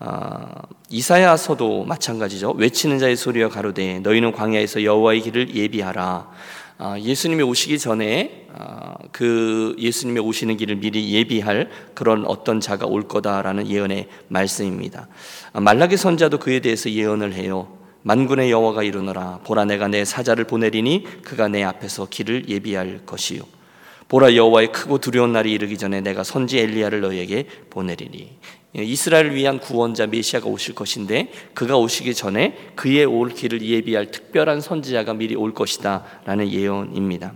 아, 0.00 0.62
이사야서도 0.90 1.84
마찬가지죠. 1.84 2.52
외치는 2.52 2.98
자의 2.98 3.16
소리와 3.16 3.48
가로되 3.48 4.00
너희는 4.00 4.32
광야에서 4.32 4.84
여호와의 4.84 5.20
길을 5.22 5.54
예비하라. 5.54 6.30
아, 6.80 6.96
예수님이 6.98 7.42
오시기 7.42 7.78
전에 7.78 8.46
아, 8.56 8.94
그 9.10 9.74
예수님이 9.78 10.20
오시는 10.20 10.56
길을 10.56 10.76
미리 10.76 11.12
예비할 11.12 11.70
그런 11.94 12.24
어떤 12.26 12.60
자가 12.60 12.86
올 12.86 13.08
거다라는 13.08 13.68
예언의 13.68 14.08
말씀입니다. 14.28 15.08
아, 15.52 15.60
말라기 15.60 15.96
선자도 15.96 16.38
그에 16.38 16.60
대해서 16.60 16.88
예언을 16.88 17.34
해요. 17.34 17.76
만군의 18.02 18.50
여호와가 18.50 18.84
이르노라 18.84 19.40
보라 19.44 19.64
내가 19.64 19.88
내 19.88 20.04
사자를 20.04 20.44
보내리니 20.44 21.22
그가 21.22 21.48
내 21.48 21.64
앞에서 21.64 22.06
길을 22.08 22.48
예비할 22.48 23.00
것이요 23.04 23.42
보라 24.08 24.34
여호와의 24.36 24.72
크고 24.72 24.98
두려운 24.98 25.32
날이 25.32 25.52
이르기 25.52 25.76
전에 25.76 26.00
내가 26.00 26.22
선지 26.22 26.58
엘리야를 26.58 27.00
너에게 27.00 27.46
보내리니 27.70 28.38
이스라엘을 28.74 29.34
위한 29.34 29.58
구원자 29.58 30.06
메시아가 30.06 30.46
오실 30.46 30.74
것인데 30.74 31.32
그가 31.54 31.76
오시기 31.76 32.14
전에 32.14 32.56
그의 32.74 33.04
올 33.06 33.30
길을 33.30 33.62
예비할 33.62 34.10
특별한 34.10 34.60
선지자가 34.60 35.14
미리 35.14 35.34
올 35.34 35.54
것이다라는 35.54 36.50
예언입니다. 36.50 37.32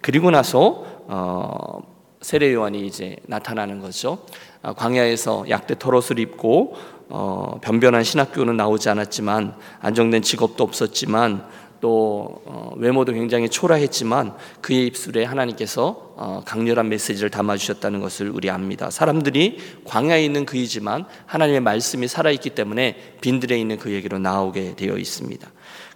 그리고 0.00 0.30
나서 0.30 0.84
어, 1.08 1.96
세례 2.20 2.52
요한이 2.52 2.86
이제 2.86 3.16
나타나는 3.26 3.80
거죠. 3.80 4.18
아, 4.62 4.72
광야에서 4.72 5.46
약대 5.48 5.78
털옷을 5.78 6.18
입고 6.18 6.74
어, 7.08 7.58
변변한 7.62 8.02
신학교는 8.02 8.56
나오지 8.56 8.88
않았지만 8.88 9.54
안정된 9.80 10.22
직업도 10.22 10.64
없었지만 10.64 11.46
또 11.80 12.42
어, 12.46 12.72
외모도 12.76 13.12
굉장히 13.12 13.48
초라했지만 13.48 14.34
그의 14.60 14.86
입술에 14.86 15.24
하나님께서 15.24 16.12
어, 16.16 16.42
강렬한 16.44 16.88
메시지를 16.88 17.30
담아주셨다는 17.30 18.00
것을 18.00 18.30
우리 18.30 18.50
압니다. 18.50 18.90
사람들이 18.90 19.58
광야에 19.84 20.24
있는 20.24 20.46
그이지만 20.46 21.04
하나님의 21.26 21.60
말씀이 21.60 22.08
살아있기 22.08 22.50
때문에 22.50 23.16
빈들에 23.20 23.58
있는 23.58 23.78
그에게로 23.78 24.18
나오게 24.18 24.76
되어 24.76 24.96
있습니다. 24.96 25.48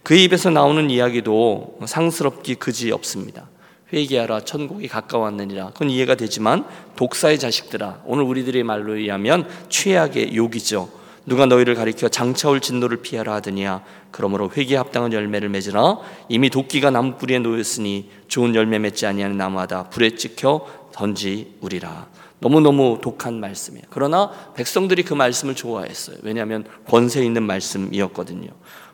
그 0.02 0.14
입에서 0.14 0.50
나오는 0.50 0.90
이야기도 0.90 1.78
상스럽기 1.84 2.56
그지 2.56 2.92
없습니다. 2.92 3.48
회개하라 3.92 4.40
천국이 4.40 4.88
가까웠느니라 4.88 5.70
그건 5.70 5.90
이해가 5.90 6.14
되지만 6.14 6.64
독사의 6.96 7.38
자식들아 7.38 8.02
오늘 8.04 8.24
우리들의 8.24 8.62
말로 8.62 8.94
의하면 8.94 9.48
최악의 9.68 10.36
욕이죠 10.36 10.99
누가 11.26 11.46
너희를 11.46 11.74
가리켜 11.74 12.08
장차올 12.08 12.60
진노를 12.60 12.98
피하라 12.98 13.34
하더니야. 13.34 13.82
그러므로 14.10 14.50
회개 14.56 14.76
합당한 14.76 15.12
열매를 15.12 15.48
맺으라. 15.48 15.98
이미 16.28 16.50
도끼가 16.50 16.90
나무 16.90 17.16
뿌리에 17.16 17.38
놓였으니 17.38 18.10
좋은 18.28 18.54
열매 18.54 18.78
맺지 18.78 19.06
아니하는 19.06 19.36
나무하다. 19.36 19.90
불에 19.90 20.14
찍혀 20.14 20.66
던지우리라. 20.92 22.08
너무너무 22.40 22.98
독한 23.02 23.38
말씀이에요. 23.38 23.84
그러나 23.90 24.30
백성들이 24.54 25.02
그 25.02 25.14
말씀을 25.14 25.54
좋아했어요. 25.54 26.16
왜냐하면 26.22 26.64
권세 26.88 27.22
있는 27.22 27.42
말씀이었거든요. 27.42 28.48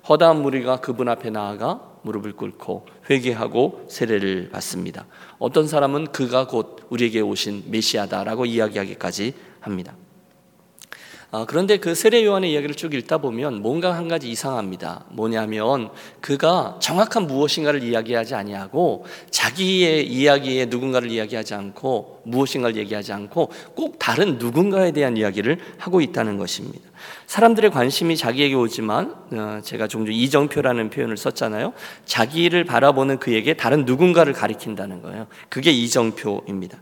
허다한 0.08 0.42
무리가 0.42 0.80
그분 0.80 1.08
앞에 1.08 1.30
나아가 1.30 1.80
무릎을 2.02 2.34
꿇고 2.34 2.86
회개하고 3.08 3.86
세례를 3.88 4.50
받습니다. 4.50 5.06
어떤 5.38 5.66
사람은 5.66 6.08
그가 6.08 6.46
곧 6.46 6.86
우리에게 6.90 7.20
오신 7.20 7.64
메시아다라고 7.68 8.46
이야기하기까지 8.46 9.34
합니다. 9.60 9.94
아, 9.96 10.05
그런데 11.44 11.76
그 11.76 11.94
세례 11.94 12.24
요한의 12.24 12.52
이야기를 12.52 12.76
쭉 12.76 12.94
읽다 12.94 13.18
보면 13.18 13.60
뭔가 13.60 13.94
한 13.94 14.06
가지 14.06 14.30
이상합니다. 14.30 15.04
뭐냐면 15.10 15.90
그가 16.20 16.78
정확한 16.80 17.26
무엇인가를 17.26 17.82
이야기하지 17.82 18.34
아니하고 18.34 19.04
자기의 19.30 20.06
이야기에 20.06 20.66
누군가를 20.66 21.10
이야기하지 21.10 21.54
않고 21.54 22.22
무엇인가를 22.24 22.76
얘기하지 22.76 23.12
않고 23.12 23.50
꼭 23.74 23.98
다른 23.98 24.38
누군가에 24.38 24.92
대한 24.92 25.16
이야기를 25.16 25.58
하고 25.78 26.00
있다는 26.00 26.38
것입니다. 26.38 26.80
사람들의 27.26 27.70
관심이 27.70 28.16
자기에게 28.16 28.54
오지만 28.54 29.14
어, 29.32 29.60
제가 29.62 29.88
종종 29.88 30.14
이정표라는 30.14 30.90
표현을 30.90 31.16
썼잖아요. 31.16 31.72
자기를 32.04 32.64
바라보는 32.64 33.18
그에게 33.18 33.54
다른 33.54 33.84
누군가를 33.84 34.32
가리킨다는 34.32 35.02
거예요. 35.02 35.26
그게 35.48 35.70
이정표입니다. 35.72 36.78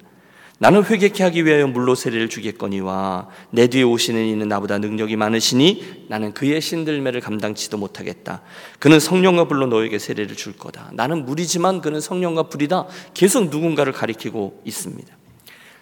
나는 0.61 0.85
회개케 0.85 1.25
하기 1.25 1.45
위하여 1.45 1.67
물로 1.67 1.95
세례를 1.95 2.29
주겠거니와 2.29 3.29
내 3.51 3.67
뒤에 3.67 3.83
오시는 3.83 4.25
이는 4.25 4.49
나보다 4.49 4.79
능력이 4.79 5.17
많으시니 5.17 6.07
나는 6.09 6.33
그의 6.33 6.61
신들매를 6.61 7.21
감당치도 7.21 7.77
못하겠다. 7.77 8.41
그는 8.79 9.01
성령과 9.01 9.49
불로 9.49 9.67
너에게 9.67 9.99
세례를 9.99 10.37
줄 10.37 10.57
거다. 10.57 10.91
나는 10.93 11.25
물이지만 11.25 11.81
그는 11.81 12.01
성령과 12.01 12.45
불이다. 12.45 12.87
계속 13.15 13.51
누군가를 13.51 13.93
가리키고 13.93 14.63
있습니다. 14.65 15.17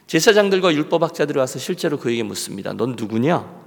제사장들과 0.07 0.73
율법학자들이 0.73 1.39
와서 1.39 1.59
실제로 1.59 1.99
그에게 1.99 2.23
묻습니다. 2.23 2.73
넌 2.73 2.97
누구냐? 2.97 3.63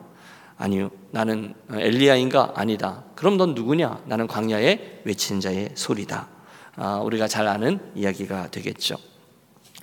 아니요. 0.58 0.90
나는 1.12 1.54
엘리야인가? 1.72 2.54
아니다. 2.56 3.04
그럼 3.16 3.38
넌 3.38 3.54
누구냐? 3.54 4.02
나는 4.06 4.26
광야에 4.26 5.02
외친 5.04 5.40
자의 5.40 5.70
소리다. 5.76 6.30
아, 6.78 6.98
우리가 6.98 7.28
잘 7.28 7.48
아는 7.48 7.80
이야기가 7.96 8.50
되겠죠. 8.52 8.96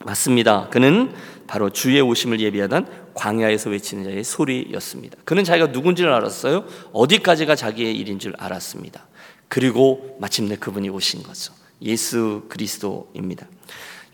맞습니다. 0.04 0.68
그는 0.70 1.12
바로 1.46 1.70
주의 1.70 2.00
오심을 2.00 2.40
예비하던 2.40 3.12
광야에서 3.14 3.70
외치는 3.70 4.04
자의 4.04 4.24
소리였습니다. 4.24 5.18
그는 5.24 5.44
자기가 5.44 5.68
누군지를 5.68 6.12
알았어요. 6.12 6.64
어디까지가 6.92 7.54
자기의 7.56 7.96
일인 7.96 8.18
줄 8.18 8.34
알았습니다. 8.38 9.06
그리고 9.48 10.16
마침내 10.20 10.56
그분이 10.56 10.88
오신 10.88 11.22
거죠. 11.22 11.52
예수 11.82 12.44
그리스도입니다. 12.48 13.46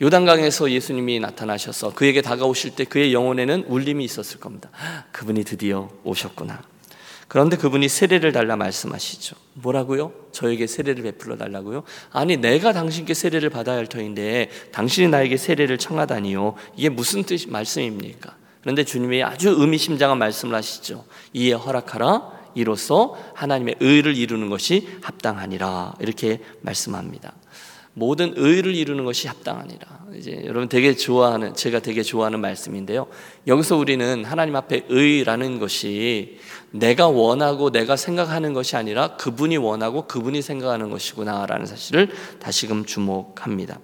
요단강에서 0.00 0.70
예수님이 0.70 1.20
나타나셔서 1.20 1.94
그에게 1.94 2.22
다가오실 2.22 2.74
때 2.74 2.84
그의 2.84 3.12
영혼에는 3.12 3.64
울림이 3.68 4.04
있었을 4.04 4.40
겁니다. 4.40 4.70
그분이 5.12 5.44
드디어 5.44 5.90
오셨구나. 6.04 6.62
그런데 7.28 7.58
그분이 7.58 7.88
세례를 7.88 8.32
달라 8.32 8.56
말씀하시죠. 8.56 9.36
뭐라고요? 9.52 10.12
저에게 10.32 10.66
세례를 10.66 11.02
베풀어 11.02 11.36
달라고요? 11.36 11.84
아니 12.10 12.38
내가 12.38 12.72
당신께 12.72 13.12
세례를 13.12 13.50
받아야 13.50 13.76
할 13.76 13.86
터인데 13.86 14.50
당신이 14.72 15.08
나에게 15.08 15.36
세례를 15.36 15.76
청하다니요. 15.76 16.54
이게 16.76 16.88
무슨 16.88 17.22
뜻 17.24 17.48
말씀입니까? 17.48 18.34
그런데 18.62 18.82
주님이 18.82 19.22
아주 19.22 19.50
의미심장한 19.50 20.18
말씀을 20.18 20.54
하시죠. 20.54 21.04
이에 21.34 21.52
허락하라. 21.52 22.38
이로써 22.54 23.16
하나님의 23.34 23.76
의를 23.80 24.16
이루는 24.16 24.48
것이 24.48 24.88
합당하니라. 25.02 25.96
이렇게 26.00 26.40
말씀합니다. 26.62 27.34
모든 27.92 28.32
의를 28.36 28.74
이루는 28.74 29.04
것이 29.04 29.28
합당하니라. 29.28 30.06
이제 30.16 30.42
여러분 30.44 30.68
되게 30.68 30.94
좋아하는 30.94 31.54
제가 31.54 31.80
되게 31.80 32.02
좋아하는 32.02 32.40
말씀인데요. 32.40 33.06
여기서 33.46 33.76
우리는 33.76 34.24
하나님 34.24 34.56
앞에 34.56 34.86
의라는 34.88 35.58
것이 35.58 36.38
내가 36.70 37.08
원하고 37.08 37.70
내가 37.70 37.96
생각하는 37.96 38.52
것이 38.52 38.76
아니라 38.76 39.16
그분이 39.16 39.56
원하고 39.56 40.06
그분이 40.06 40.42
생각하는 40.42 40.90
것이구나라는 40.90 41.66
사실을 41.66 42.10
다시금 42.40 42.84
주목합니다. 42.84 43.78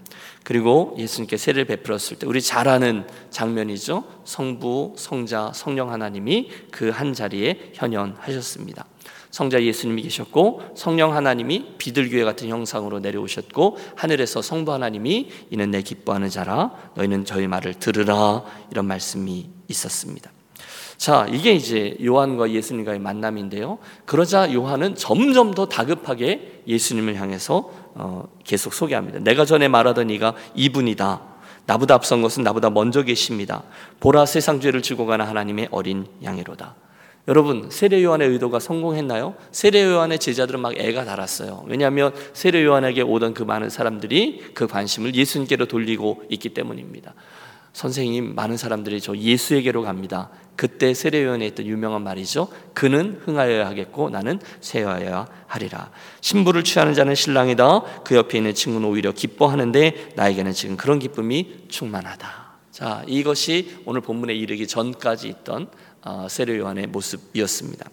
그리고 0.44 0.94
예수님께 0.98 1.36
세례를 1.36 1.64
베풀었을 1.64 2.18
때 2.18 2.26
우리 2.26 2.42
잘 2.42 2.68
아는 2.68 3.06
장면이죠. 3.30 4.04
성부, 4.24 4.94
성자, 4.96 5.52
성령 5.54 5.90
하나님이 5.90 6.50
그 6.70 6.94
한 6.94 7.12
자리에 7.12 7.72
현현하셨습니다. 7.74 8.86
성자 9.30 9.64
예수님이 9.64 10.02
계셨고 10.02 10.62
성령 10.76 11.14
하나님이 11.14 11.74
비둘기회 11.76 12.22
같은 12.22 12.48
형상으로 12.48 13.00
내려오셨고 13.00 13.76
하늘에서 13.96 14.42
성부 14.42 14.72
하나님이 14.72 15.28
이는 15.50 15.72
내 15.72 15.82
기뻐하는 15.82 16.30
자라 16.30 16.70
너희는 16.94 17.24
저희 17.24 17.48
말을 17.48 17.74
들으라 17.74 18.44
이런 18.70 18.86
말씀이 18.86 19.50
있었습니다. 19.66 20.33
자, 21.04 21.26
이게 21.30 21.52
이제 21.52 21.98
요한과 22.02 22.50
예수님과의 22.52 22.98
만남인데요. 22.98 23.76
그러자 24.06 24.54
요한은 24.54 24.94
점점 24.94 25.52
더 25.52 25.66
다급하게 25.66 26.62
예수님을 26.66 27.16
향해서 27.16 27.70
어, 27.94 28.26
계속 28.42 28.72
소개합니다. 28.72 29.18
내가 29.18 29.44
전에 29.44 29.68
말하던 29.68 30.08
이가 30.08 30.34
이분이다. 30.54 31.20
나보다 31.66 31.96
앞선 31.96 32.22
것은 32.22 32.42
나보다 32.42 32.70
먼저 32.70 33.02
계십니다. 33.02 33.64
보라 34.00 34.24
세상 34.24 34.60
죄를 34.60 34.80
지고 34.80 35.04
가는 35.04 35.26
하나님의 35.26 35.68
어린 35.72 36.06
양이로다. 36.22 36.74
여러분 37.28 37.68
세례 37.70 38.02
요한의 38.02 38.30
의도가 38.30 38.58
성공했나요? 38.58 39.34
세례 39.50 39.84
요한의 39.84 40.18
제자들은 40.18 40.58
막 40.58 40.72
애가 40.74 41.04
달았어요. 41.04 41.66
왜냐하면 41.66 42.14
세례 42.32 42.64
요한에게 42.64 43.02
오던 43.02 43.34
그 43.34 43.42
많은 43.42 43.68
사람들이 43.68 44.52
그 44.54 44.66
관심을 44.66 45.14
예수님께로 45.14 45.66
돌리고 45.66 46.22
있기 46.30 46.54
때문입니다. 46.54 47.12
선생님 47.74 48.36
많은 48.36 48.56
사람들이 48.56 49.00
저 49.00 49.14
예수에게로 49.16 49.82
갑니다. 49.82 50.30
그때 50.56 50.94
세례 50.94 51.24
요한에 51.24 51.46
있던 51.48 51.66
유명한 51.66 52.02
말이죠. 52.02 52.48
그는 52.74 53.20
흥하여야 53.24 53.66
하겠고 53.66 54.10
나는 54.10 54.38
쇠하여야 54.60 55.26
하리라. 55.46 55.90
신부를 56.20 56.64
취하는 56.64 56.94
자는 56.94 57.14
신랑이다. 57.14 58.02
그 58.04 58.14
옆에 58.14 58.38
있는 58.38 58.54
친구는 58.54 58.88
오히려 58.88 59.12
기뻐하는데 59.12 60.12
나에게는 60.16 60.52
지금 60.52 60.76
그런 60.76 60.98
기쁨이 60.98 61.64
충만하다. 61.68 62.44
자, 62.70 63.04
이것이 63.06 63.78
오늘 63.84 64.00
본문에 64.00 64.34
이르기 64.34 64.66
전까지 64.66 65.28
있던 65.28 65.68
어, 66.02 66.26
세례 66.28 66.58
요한의 66.58 66.88
모습이었습니다. 66.88 67.88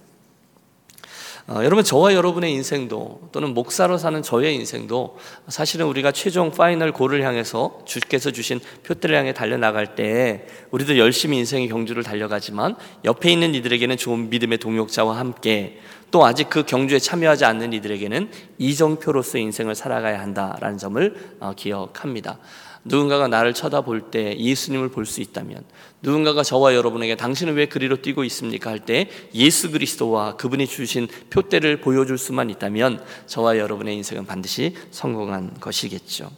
어, 1.48 1.62
여러분 1.64 1.84
저와 1.84 2.14
여러분의 2.14 2.54
인생도 2.54 3.30
또는 3.32 3.54
목사로 3.54 3.98
사는 3.98 4.22
저의 4.22 4.56
인생도 4.56 5.18
사실은 5.48 5.88
우리가 5.88 6.12
최종 6.12 6.52
final 6.52 6.92
goal을 6.92 7.24
향해서 7.24 7.80
주께서 7.86 8.32
주신 8.32 8.60
푯대를 8.84 9.16
향해 9.16 9.34
달려 9.34 9.58
나갈 9.58 9.96
때 9.96 10.46
우리도 10.72 10.98
열심히 10.98 11.38
인생의 11.40 11.68
경주를 11.70 12.04
달려가지만 12.04 12.76
옆에 13.06 13.32
있는 13.32 13.56
이들에게는 13.56 13.98
좋은 13.98 14.30
믿음의 14.30 14.60
동역자와 14.60 15.18
함께 15.18 15.80
또 16.12 16.26
아직 16.26 16.50
그 16.50 16.64
경주에 16.64 17.00
참여하지 17.00 17.46
않는 17.46 17.74
이들에게는 17.74 18.30
이정표로서 18.58 19.38
인생을 19.38 19.76
살아가야 19.76 20.20
한다라는 20.20 20.78
점을 20.78 21.36
어, 21.40 21.54
기억합니다. 21.56 22.38
누군가가 22.83 23.28
나를 23.28 23.54
쳐다볼 23.54 24.12
때 24.12 24.38
예수님을 24.38 24.89
볼 24.89 25.06
수 25.06 25.22
있다면 25.22 25.63
누군가가 26.01 26.42
저와 26.44 26.74
여러분에게 26.75 27.16
당신은 27.16 27.54
왜 27.56 27.68
그리로 27.68 28.01
뛰고 28.01 28.24
있습니까 28.25 28.69
할 28.72 28.80
때 28.80 29.10
예수 29.36 29.72
그리스도와 29.72 30.36
그분이 30.38 30.68
주신 30.68 31.07
표대를 31.30 31.81
보여줄 31.81 32.18
수만 32.18 32.50
있다면 32.50 33.04
저와 33.28 33.57
여러분의 33.57 33.95
인생은 33.98 34.25
반드시 34.25 34.75
성공한 34.89 35.54
것이겠죠. 35.60 36.31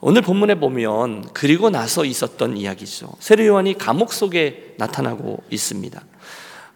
오늘 0.00 0.22
본문에 0.22 0.56
보면 0.56 1.30
그리고 1.32 1.70
나서 1.70 2.04
있었던 2.04 2.56
이야기죠. 2.56 3.12
세례 3.20 3.46
요한이 3.46 3.78
감옥 3.78 4.12
속에 4.12 4.74
나타나고 4.76 5.42
있습니다. 5.48 6.02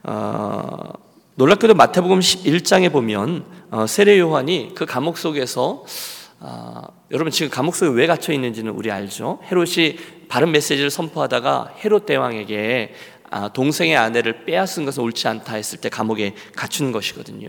어, 0.04 0.92
놀랍게도 1.34 1.74
마태복음 1.74 2.20
11장에 2.20 2.90
보면 2.92 3.44
어, 3.70 3.86
세례 3.86 4.18
요한이 4.18 4.72
그 4.74 4.86
감옥 4.86 5.18
속에서 5.18 5.84
어, 6.38 6.82
여러분 7.12 7.30
지금 7.30 7.50
감옥 7.50 7.76
속에 7.76 7.96
왜 7.96 8.06
갇혀 8.08 8.32
있는지는 8.32 8.72
우리 8.72 8.90
알죠. 8.90 9.38
헤롯이 9.44 9.96
바른 10.28 10.50
메시지를 10.50 10.90
선포하다가 10.90 11.76
헤롯 11.84 12.04
대왕에게 12.04 12.94
아, 13.30 13.48
동생의 13.52 13.96
아내를 13.96 14.44
빼앗은 14.44 14.84
것은 14.84 15.02
옳지 15.02 15.28
않다 15.28 15.54
했을 15.54 15.78
때 15.80 15.88
감옥에 15.88 16.34
갇힌 16.54 16.90
것이거든요. 16.90 17.48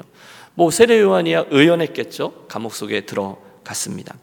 뭐 0.53 0.69
세례 0.69 0.99
요한이야 1.01 1.45
의연했겠죠. 1.49 2.45
감옥 2.47 2.73
속에 2.73 3.01
들어갔습니다. 3.01 4.15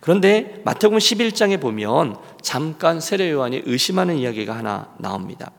그런데 0.00 0.60
마태복음 0.64 0.98
11장에 0.98 1.60
보면 1.60 2.16
잠깐 2.42 3.00
세례 3.00 3.30
요한이 3.30 3.62
의심하는 3.66 4.16
이야기가 4.18 4.56
하나 4.56 4.92
나옵니다. 4.98 5.52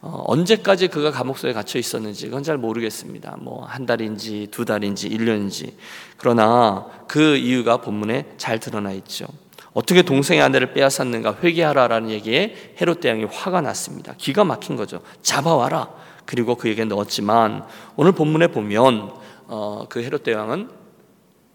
어, 0.00 0.22
언제까지 0.26 0.88
그가 0.88 1.10
감옥 1.10 1.38
속에 1.38 1.52
갇혀 1.52 1.78
있었는지 1.78 2.26
그건 2.26 2.42
잘 2.44 2.56
모르겠습니다. 2.56 3.36
뭐 3.40 3.64
한 3.64 3.84
달인지 3.86 4.48
두 4.50 4.64
달인지 4.64 5.08
1년인지. 5.10 5.72
그러나 6.16 6.86
그 7.08 7.36
이유가 7.36 7.78
본문에 7.78 8.34
잘 8.36 8.60
드러나 8.60 8.92
있죠. 8.92 9.26
어떻게 9.72 10.02
동생의 10.02 10.42
아내를 10.42 10.72
빼앗았는가 10.72 11.38
회개하라라는 11.42 12.10
얘기에 12.10 12.74
헤롯 12.80 13.00
대왕이 13.00 13.24
화가 13.24 13.60
났습니다. 13.60 14.14
기가 14.18 14.44
막힌 14.44 14.76
거죠. 14.76 15.00
잡아와라. 15.22 15.88
그리고 16.24 16.56
그에게 16.56 16.84
넣었지만 16.84 17.64
오늘 17.96 18.12
본문에 18.12 18.48
보면 18.48 19.12
어, 19.46 19.86
그 19.88 20.02
헤롯 20.02 20.22
대왕은 20.22 20.70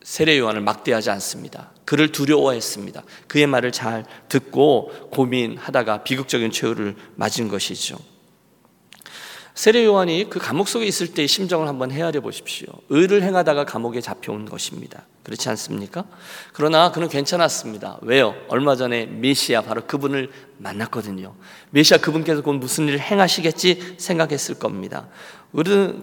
세례 0.04 0.38
요한을 0.38 0.62
막대하지 0.62 1.10
않습니다. 1.12 1.72
그를 1.86 2.12
두려워했습니다. 2.12 3.04
그의 3.28 3.48
말을 3.48 3.72
잘 3.72 4.06
듣고 4.30 4.92
고민하다가 5.12 6.04
비극적인 6.04 6.52
최후를 6.52 6.96
맞은 7.16 7.48
것이죠. 7.48 7.98
세례 9.56 9.86
요한이 9.86 10.30
그 10.32 10.40
감옥 10.40 10.68
속에 10.68 10.86
있을 10.86 11.14
때의 11.14 11.28
심정을 11.28 11.68
한번 11.68 11.92
헤아려 11.92 12.22
보십시오. 12.22 12.68
의를 12.90 13.22
행하다가 13.22 13.66
감옥에 13.66 14.02
잡혀온 14.02 14.46
것입니다. 14.46 15.06
그렇지 15.22 15.48
않습니까? 15.50 16.06
그러나 16.54 16.92
그는 16.92 17.08
괜찮았습니다. 17.08 18.00
왜요? 18.02 18.36
얼마 18.50 18.76
전에 18.76 19.06
메시아 19.06 19.62
바로 19.62 19.86
그분을 19.86 20.32
만났거든요. 20.58 21.36
메시아 21.70 22.00
그분께서 22.00 22.42
곧 22.42 22.54
무슨 22.54 22.88
일을 22.88 23.00
행하시겠지 23.00 23.96
생각했을 23.98 24.56
겁니다. 24.56 25.08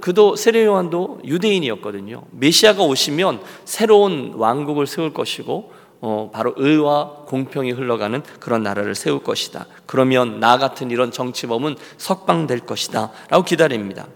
그도 0.01 0.37
세례 0.37 0.65
요한도 0.65 1.21
유대인이었거든요. 1.25 2.23
메시아가 2.31 2.85
오시면 2.85 3.43
새로운 3.65 4.35
왕국을 4.37 4.87
세울 4.87 5.13
것이고 5.13 5.73
어, 6.01 6.31
바로 6.33 6.55
의와 6.57 7.25
공평이 7.27 7.73
흘러가는 7.73 8.23
그런 8.39 8.63
나라를 8.63 8.95
세울 8.95 9.23
것이다. 9.23 9.67
그러면 9.87 10.41
나 10.41 10.57
같은 10.57 10.91
이런 10.91 11.11
정치범은 11.11 11.77
석방될 11.99 12.61
것이다. 12.61 13.11
라고 13.29 13.45
기다립니다. 13.45 14.07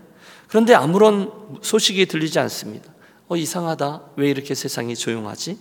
그런데 0.49 0.75
아무런 0.75 1.31
소식이 1.63 2.07
들리지 2.07 2.39
않습니다. 2.39 2.93
어, 3.29 3.37
이상하다. 3.37 4.03
왜 4.17 4.31
이렇게 4.31 4.55
세상이 4.55 4.97
조용하지? 4.97 5.59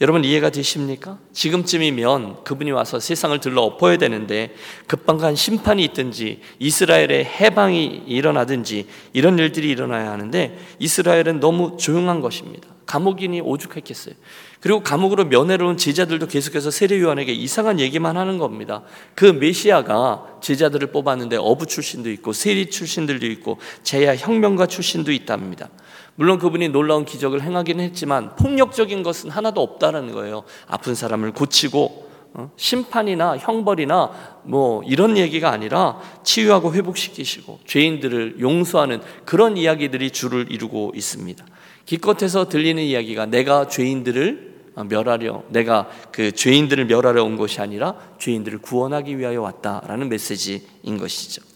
여러분 0.00 0.24
이해가 0.24 0.50
되십니까? 0.50 1.18
지금쯤이면 1.32 2.42
그분이 2.42 2.72
와서 2.72 2.98
세상을 2.98 3.38
들러 3.38 3.62
엎어야 3.62 3.96
되는데 3.96 4.52
급박한 4.88 5.36
심판이 5.36 5.84
있든지 5.84 6.40
이스라엘의 6.58 7.24
해방이 7.24 8.02
일어나든지 8.06 8.86
이런 9.12 9.38
일들이 9.38 9.70
일어나야 9.70 10.10
하는데 10.10 10.58
이스라엘은 10.80 11.38
너무 11.38 11.76
조용한 11.78 12.20
것입니다. 12.20 12.68
감옥인이 12.86 13.40
오죽했겠어요. 13.40 14.14
그리고 14.60 14.82
감옥으로 14.82 15.24
면회로 15.26 15.68
온 15.68 15.76
제자들도 15.76 16.26
계속해서 16.26 16.70
세례 16.70 17.00
요한에게 17.00 17.32
이상한 17.32 17.80
얘기만 17.80 18.16
하는 18.16 18.38
겁니다. 18.38 18.82
그 19.14 19.26
메시아가 19.26 20.38
제자들을 20.42 20.92
뽑았는데 20.92 21.36
어부 21.36 21.66
출신도 21.66 22.10
있고 22.12 22.32
세리 22.32 22.70
출신들도 22.70 23.26
있고 23.26 23.58
제야 23.82 24.14
혁명가 24.14 24.66
출신도 24.66 25.12
있답니다. 25.12 25.70
물론 26.16 26.38
그분이 26.38 26.68
놀라운 26.68 27.04
기적을 27.04 27.42
행하기는 27.42 27.84
했지만 27.84 28.34
폭력적인 28.36 29.02
것은 29.02 29.30
하나도 29.30 29.60
없다라는 29.60 30.12
거예요. 30.12 30.44
아픈 30.66 30.94
사람을 30.94 31.32
고치고 31.32 32.04
어? 32.34 32.50
심판이나 32.56 33.36
형벌이나 33.36 34.40
뭐 34.42 34.82
이런 34.84 35.16
얘기가 35.16 35.50
아니라 35.50 36.00
치유하고 36.24 36.74
회복시키시고 36.74 37.60
죄인들을 37.64 38.40
용서하는 38.40 39.00
그런 39.24 39.56
이야기들이 39.56 40.10
주를 40.10 40.50
이루고 40.50 40.92
있습니다. 40.96 41.44
기껏해서 41.86 42.48
들리는 42.48 42.82
이야기가 42.82 43.26
내가 43.26 43.68
죄인들을 43.68 44.54
멸하려 44.88 45.44
내가 45.48 45.88
그 46.10 46.32
죄인들을 46.32 46.86
멸하려 46.86 47.22
온 47.22 47.36
것이 47.36 47.60
아니라 47.60 47.94
죄인들을 48.18 48.58
구원하기 48.58 49.16
위하여 49.18 49.40
왔다라는 49.40 50.08
메시지인 50.08 50.98
것이죠. 50.98 51.53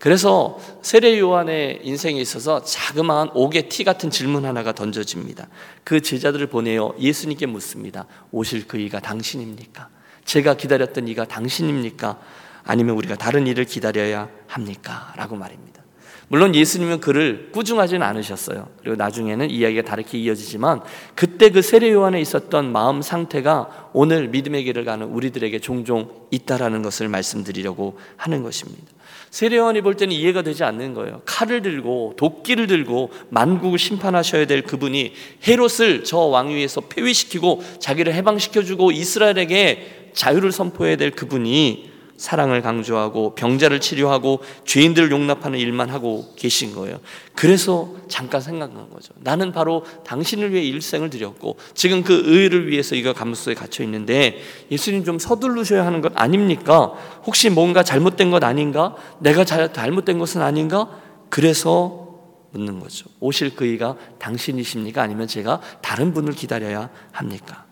그래서 0.00 0.58
세례 0.80 1.18
요한의 1.18 1.80
인생에 1.84 2.18
있어서 2.22 2.62
자그마한 2.64 3.32
옥의 3.34 3.68
티 3.68 3.84
같은 3.84 4.08
질문 4.08 4.46
하나가 4.46 4.72
던져집니다. 4.72 5.46
그 5.84 6.00
제자들을 6.00 6.46
보내어 6.46 6.94
예수님께 6.98 7.44
묻습니다. 7.44 8.06
오실 8.32 8.66
그 8.66 8.78
이가 8.78 9.00
당신입니까? 9.00 9.90
제가 10.24 10.54
기다렸던 10.54 11.06
이가 11.06 11.26
당신입니까? 11.26 12.18
아니면 12.64 12.96
우리가 12.96 13.16
다른 13.16 13.46
일을 13.46 13.66
기다려야 13.66 14.30
합니까? 14.46 15.12
라고 15.16 15.36
말입니다. 15.36 15.82
물론 16.28 16.54
예수님은 16.54 17.00
그를 17.00 17.50
꾸중하지는 17.52 18.02
않으셨어요. 18.06 18.68
그리고 18.80 18.96
나중에는 18.96 19.50
이야기가 19.50 19.82
다르게 19.82 20.16
이어지지만 20.16 20.80
그때 21.14 21.50
그 21.50 21.60
세례 21.60 21.92
요한에 21.92 22.22
있었던 22.22 22.72
마음 22.72 23.02
상태가 23.02 23.90
오늘 23.92 24.28
믿음의 24.28 24.64
길을 24.64 24.86
가는 24.86 25.06
우리들에게 25.08 25.58
종종 25.58 26.08
있다라는 26.30 26.82
것을 26.82 27.08
말씀드리려고 27.08 27.98
하는 28.16 28.42
것입니다. 28.42 28.86
세례요한이 29.30 29.80
볼 29.82 29.96
때는 29.96 30.14
이해가 30.14 30.42
되지 30.42 30.64
않는 30.64 30.94
거예요. 30.94 31.22
칼을 31.24 31.62
들고 31.62 32.14
도끼를 32.16 32.66
들고 32.66 33.10
만국을 33.28 33.78
심판하셔야 33.78 34.46
될 34.46 34.62
그분이 34.62 35.12
헤롯을 35.46 36.04
저 36.04 36.18
왕위에서 36.18 36.82
폐위시키고 36.82 37.62
자기를 37.78 38.12
해방시켜주고 38.14 38.90
이스라엘에게 38.90 40.10
자유를 40.12 40.50
선포해야 40.50 40.96
될 40.96 41.12
그분이 41.12 41.89
사랑을 42.20 42.60
강조하고 42.60 43.34
병자를 43.34 43.80
치료하고 43.80 44.40
죄인들을 44.66 45.10
용납하는 45.10 45.58
일만 45.58 45.88
하고 45.88 46.34
계신 46.36 46.74
거예요. 46.74 47.00
그래서 47.34 47.94
잠깐 48.08 48.42
생각난 48.42 48.90
거죠. 48.90 49.14
나는 49.16 49.52
바로 49.52 49.86
당신을 50.04 50.52
위해 50.52 50.62
일생을 50.62 51.08
드렸고 51.08 51.56
지금 51.72 52.02
그 52.02 52.22
의를 52.26 52.68
위해서 52.68 52.94
이가 52.94 53.14
감옥에 53.14 53.54
갇혀 53.54 53.82
있는데 53.84 54.38
예수님 54.70 55.04
좀 55.04 55.18
서두르셔야 55.18 55.86
하는 55.86 56.02
것 56.02 56.12
아닙니까? 56.14 56.92
혹시 57.24 57.48
뭔가 57.48 57.82
잘못된 57.82 58.30
것 58.30 58.44
아닌가? 58.44 58.94
내가 59.20 59.44
잘못된 59.46 60.18
것은 60.18 60.42
아닌가? 60.42 60.90
그래서 61.30 62.18
묻는 62.52 62.80
거죠. 62.80 63.08
오실 63.20 63.56
그이가 63.56 63.96
당신이십니까? 64.18 65.00
아니면 65.00 65.26
제가 65.26 65.62
다른 65.80 66.12
분을 66.12 66.34
기다려야 66.34 66.90
합니까? 67.12 67.64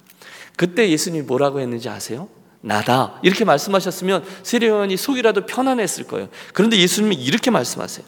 그때 0.56 0.88
예수님이 0.88 1.26
뭐라고 1.26 1.60
했는지 1.60 1.90
아세요? 1.90 2.28
나다. 2.60 3.18
이렇게 3.22 3.44
말씀하셨으면 3.44 4.24
세례요한이 4.42 4.96
속이라도 4.96 5.46
편안했을 5.46 6.04
거예요. 6.04 6.28
그런데 6.52 6.76
예수님이 6.78 7.16
이렇게 7.16 7.50
말씀하세요. 7.50 8.04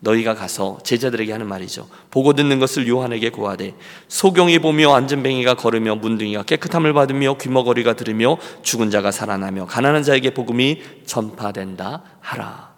너희가 0.00 0.34
가서 0.34 0.78
제자들에게 0.84 1.32
하는 1.32 1.48
말이죠. 1.48 1.88
보고 2.10 2.34
듣는 2.34 2.58
것을 2.58 2.86
요한에게 2.86 3.30
고하되 3.30 3.74
소경이 4.08 4.58
보며 4.58 4.94
안전뱅이가 4.94 5.54
걸으며 5.54 5.94
문둥이가 5.96 6.42
깨끗함을 6.42 6.92
받으며 6.92 7.38
귀머거리가 7.38 7.94
들으며 7.94 8.36
죽은 8.62 8.90
자가 8.90 9.10
살아나며 9.10 9.66
가난한 9.66 10.02
자에게 10.02 10.30
복음이 10.34 10.82
전파된다 11.06 12.02
하라. 12.20 12.75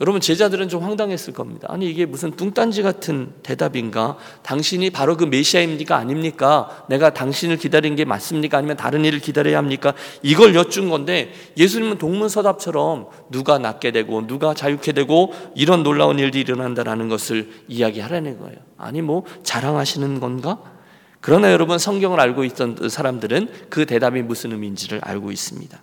여러분 0.00 0.20
제자들은 0.20 0.68
좀 0.68 0.82
황당했을 0.82 1.32
겁니다. 1.32 1.68
아니 1.70 1.88
이게 1.88 2.04
무슨 2.04 2.32
뚱딴지 2.32 2.82
같은 2.82 3.32
대답인가? 3.44 4.16
당신이 4.42 4.90
바로 4.90 5.16
그 5.16 5.24
메시아입니까? 5.24 5.96
아닙니까? 5.96 6.84
내가 6.88 7.14
당신을 7.14 7.58
기다린 7.58 7.94
게 7.94 8.04
맞습니까? 8.04 8.58
아니면 8.58 8.76
다른 8.76 9.04
일을 9.04 9.20
기다려야 9.20 9.56
합니까? 9.56 9.94
이걸 10.22 10.56
여쭌 10.56 10.90
건데 10.90 11.32
예수님은 11.56 11.98
동문서답처럼 11.98 13.06
누가 13.30 13.58
낫게 13.58 13.92
되고 13.92 14.26
누가 14.26 14.52
자유케 14.52 14.92
되고 14.92 15.32
이런 15.54 15.84
놀라운 15.84 16.18
일들이 16.18 16.40
일어난다라는 16.40 17.08
것을 17.08 17.50
이야기하라는 17.68 18.40
거예요. 18.40 18.58
아니 18.76 19.00
뭐 19.00 19.24
자랑하시는 19.44 20.18
건가? 20.18 20.58
그러나 21.20 21.52
여러분 21.52 21.78
성경을 21.78 22.20
알고 22.20 22.44
있던 22.44 22.88
사람들은 22.90 23.48
그 23.70 23.86
대답이 23.86 24.22
무슨 24.22 24.52
의미인지를 24.52 25.00
알고 25.02 25.30
있습니다. 25.30 25.80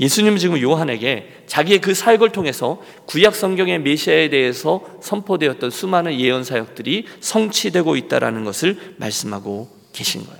예수님은 0.00 0.38
지금 0.38 0.60
요한에게 0.60 1.44
자기의 1.46 1.80
그 1.80 1.92
사역을 1.92 2.30
통해서 2.30 2.80
구약 3.06 3.34
성경의 3.34 3.80
메시아에 3.80 4.30
대해서 4.30 4.84
선포되었던 5.00 5.70
수많은 5.70 6.18
예언 6.20 6.44
사역들이 6.44 7.06
성취되고 7.20 7.96
있다라는 7.96 8.44
것을 8.44 8.94
말씀하고 8.98 9.68
계신 9.92 10.24
거예요. 10.24 10.38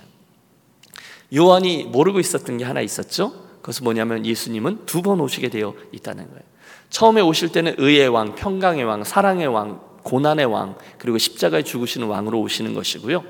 요한이 1.35 1.83
모르고 1.85 2.19
있었던 2.19 2.57
게 2.57 2.63
하나 2.63 2.81
있었죠. 2.81 3.33
그것은 3.61 3.83
뭐냐면 3.83 4.25
예수님은 4.25 4.85
두 4.85 5.01
번 5.01 5.19
오시게 5.19 5.49
되어 5.49 5.75
있다는 5.91 6.27
거예요. 6.27 6.43
처음에 6.89 7.21
오실 7.21 7.51
때는 7.51 7.75
의의 7.77 8.07
왕, 8.07 8.35
평강의 8.35 8.83
왕, 8.85 9.03
사랑의 9.03 9.47
왕, 9.47 9.81
고난의 10.03 10.45
왕, 10.45 10.75
그리고 10.97 11.17
십자가에 11.17 11.63
죽으시는 11.63 12.07
왕으로 12.07 12.39
오시는 12.39 12.73
것이고요. 12.73 13.23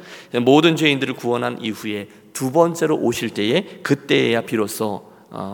모든 0.44 0.76
죄인들을 0.76 1.16
구원한 1.16 1.60
이후에 1.62 2.08
두 2.32 2.52
번째로 2.52 2.98
오실 2.98 3.32
때에 3.32 3.80
그때에야 3.84 4.42
비로소 4.42 4.86
어, 4.86 5.09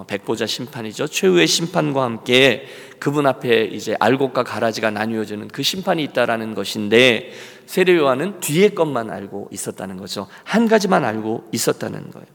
백보자 0.08 0.46
심판이죠. 0.46 1.08
최후의 1.08 1.48
심판과 1.48 2.04
함께 2.04 2.66
그분 3.00 3.28
앞에 3.28 3.66
이제 3.66 3.96
알곡과 4.00 4.44
가라지가 4.44 4.92
나뉘어지는 4.92 5.50
그 5.50 5.64
심판이 5.64 6.04
있다라는 6.04 6.56
것인데 6.56 7.34
세례 7.66 7.96
요한은 7.96 8.40
뒤에 8.40 8.70
것만 8.70 9.10
알고 9.10 9.50
있었다는 9.52 9.98
거죠. 9.98 10.28
한 10.44 10.68
가지만 10.68 11.04
알고 11.04 11.50
있었다는 11.52 12.12
거예요. 12.12 12.28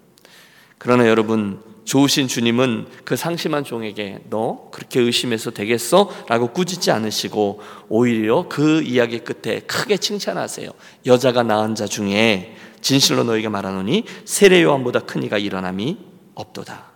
그러나 0.79 1.09
여러분 1.09 1.63
좋으신 1.85 2.29
주님은 2.29 2.87
그 3.05 3.17
상심한 3.17 3.65
종에게 3.65 4.21
너 4.31 4.69
그렇게 4.71 5.01
의심해서 5.01 5.51
되겠어? 5.51 6.11
라고 6.29 6.53
꾸짖지 6.53 6.91
않으시고 6.91 7.61
오히려 7.89 8.47
그 8.49 8.83
이야기 8.83 9.19
끝에 9.19 9.61
크게 9.61 9.97
칭찬하세요. 9.97 10.71
여자가 11.07 11.43
낳은 11.43 11.75
자 11.75 11.87
중에 11.87 12.55
진실로 12.81 13.25
너희가 13.25 13.51
말하노니 13.51 14.05
세례 14.25 14.63
요한보다 14.63 15.01
큰 15.01 15.23
이가 15.23 15.39
일어남이 15.39 15.99
없도다. 16.35 16.90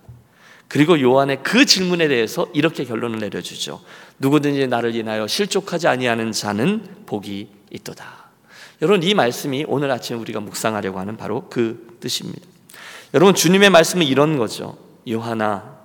그리고 0.68 1.00
요한의 1.00 1.42
그 1.42 1.66
질문에 1.66 2.08
대해서 2.08 2.48
이렇게 2.52 2.84
결론을 2.84 3.18
내려주죠. 3.20 3.80
누구든지 4.18 4.66
나를 4.66 4.94
인하여 4.94 5.26
실족하지 5.26 5.88
아니하는 5.88 6.32
자는 6.32 6.86
복이 7.06 7.48
있도다. 7.70 8.24
여러분 8.82 9.02
이 9.02 9.14
말씀이 9.14 9.64
오늘 9.68 9.90
아침 9.90 10.20
우리가 10.20 10.40
묵상하려고 10.40 10.98
하는 10.98 11.16
바로 11.16 11.48
그 11.48 11.96
뜻입니다. 12.00 12.40
여러분 13.14 13.34
주님의 13.34 13.70
말씀은 13.70 14.04
이런 14.06 14.36
거죠. 14.36 14.76
요한아, 15.08 15.78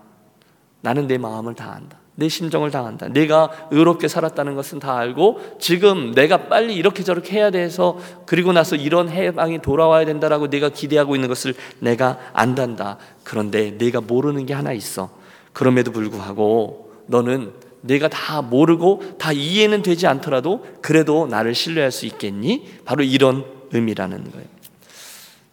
나는 0.82 1.08
내 1.08 1.18
마음을 1.18 1.54
다 1.54 1.74
안다. 1.74 1.99
내 2.20 2.28
심정을 2.28 2.70
다 2.70 2.86
안다. 2.86 3.08
내가 3.08 3.50
의롭게 3.72 4.10
살았다는 4.10 4.54
것은 4.56 4.80
다 4.80 4.98
알고 4.98 5.40
지금 5.60 6.14
내가 6.14 6.50
빨리 6.50 6.76
이렇게 6.76 7.02
저렇게 7.02 7.38
해야 7.38 7.50
돼서 7.50 7.98
그리고 8.26 8.52
나서 8.52 8.76
이런 8.76 9.10
해방이 9.10 9.62
돌아와야 9.62 10.06
된다라고 10.06 10.50
내가 10.50 10.68
기대하고 10.68 11.16
있는 11.16 11.30
것을 11.30 11.56
내가 11.80 12.20
안단다. 12.34 12.98
그런데 13.24 13.78
내가 13.78 14.02
모르는 14.02 14.46
게 14.46 14.54
하나 14.54 14.74
있어. 14.74 15.10
그럼에도 15.54 15.92
불구하고 15.92 16.92
너는 17.08 17.54
내가 17.82 18.10
다 18.10 18.42
모르고 18.42 19.16
다 19.18 19.32
이해는 19.32 19.82
되지 19.82 20.06
않더라도 20.06 20.66
그래도 20.82 21.26
나를 21.26 21.56
신뢰할 21.56 21.92
수 21.92 22.06
있겠니? 22.06 22.68
바로 22.84 23.04
이런 23.04 23.46
의미라는 23.72 24.32
거예요. 24.32 24.59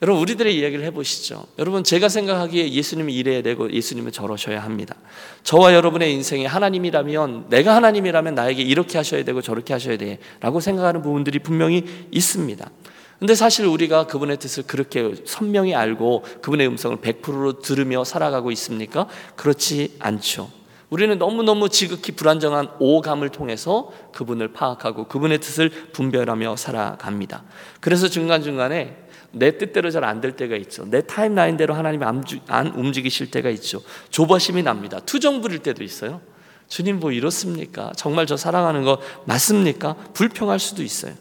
여러분 0.03 0.21
우리들의 0.21 0.55
이야기를 0.55 0.85
해보시죠. 0.87 1.47
여러분 1.59 1.83
제가 1.83 2.11
생각하기에 2.11 2.71
예수님이 2.71 3.15
이래야 3.15 3.43
되고 3.43 3.73
예수님은 3.73 4.13
저러셔야 4.13 4.63
합니다. 4.63 4.95
저와 5.43 5.73
여러분의 5.73 6.13
인생에 6.13 6.45
하나님이라면 6.45 7.47
내가 7.49 7.75
하나님이라면 7.77 8.35
나에게 8.35 8.63
이렇게 8.63 8.99
하셔야 8.99 9.25
되고 9.25 9.41
저렇게 9.41 9.73
하셔야 9.73 9.97
돼라고 9.97 10.61
생각하는 10.61 11.01
부분들이 11.01 11.39
분명히 11.39 11.85
있습니다. 12.11 12.71
근데 13.19 13.35
사실 13.35 13.65
우리가 13.65 14.07
그분의 14.07 14.37
뜻을 14.37 14.65
그렇게 14.65 15.15
선명히 15.25 15.75
알고 15.75 16.25
그분의 16.43 16.67
음성을 16.67 16.99
100%로 16.99 17.61
들으며 17.61 18.05
살아가고 18.05 18.51
있습니까? 18.51 19.09
그렇지 19.37 19.97
않죠. 19.99 20.51
우리는 20.91 21.19
너무너무 21.19 21.71
지극히 21.71 22.13
불안정한 22.13 22.69
오감을 22.79 23.31
통해서 23.31 23.91
그분을 24.13 24.53
파악하고 24.53 25.09
그분의 25.09 25.39
뜻을 25.39 25.71
분별하며 25.93 26.57
살아갑니다. 26.57 27.45
그래서 27.81 28.09
중간중간에 28.09 29.06
내 29.39 29.59
뜻대로 29.59 29.91
잘 29.91 30.03
안 30.05 30.21
될 30.21 30.33
때가 30.33 30.57
있죠. 30.57 30.87
내 30.87 31.03
타임라인대로 31.07 31.75
하나님이 31.75 32.05
안 32.49 32.69
움직이실 32.69 33.31
때가 33.31 33.51
있죠. 33.51 33.83
조바심이 34.11 34.63
납니다. 34.63 34.99
투정 35.01 35.43
부릴 35.43 35.59
때도 35.59 35.85
있어요. 35.85 36.21
주님 36.69 36.99
뭐 36.99 37.13
이렇습니까? 37.13 37.93
정말 37.97 38.27
저 38.27 38.37
사랑하는 38.37 38.83
거 38.83 38.99
맞습니까? 39.27 39.95
불평할 40.15 40.59
수도 40.59 40.83
있어요. 40.83 41.15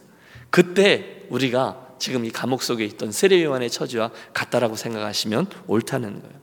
그때 0.49 1.23
우리가 1.29 1.85
지금 1.99 2.25
이 2.25 2.31
감옥 2.31 2.63
속에 2.63 2.85
있던 2.85 3.11
세례 3.11 3.43
요한의 3.43 3.69
처지와 3.69 4.11
같다라고 4.33 4.75
생각하시면 4.75 5.47
옳다는 5.67 6.21
거예요. 6.21 6.35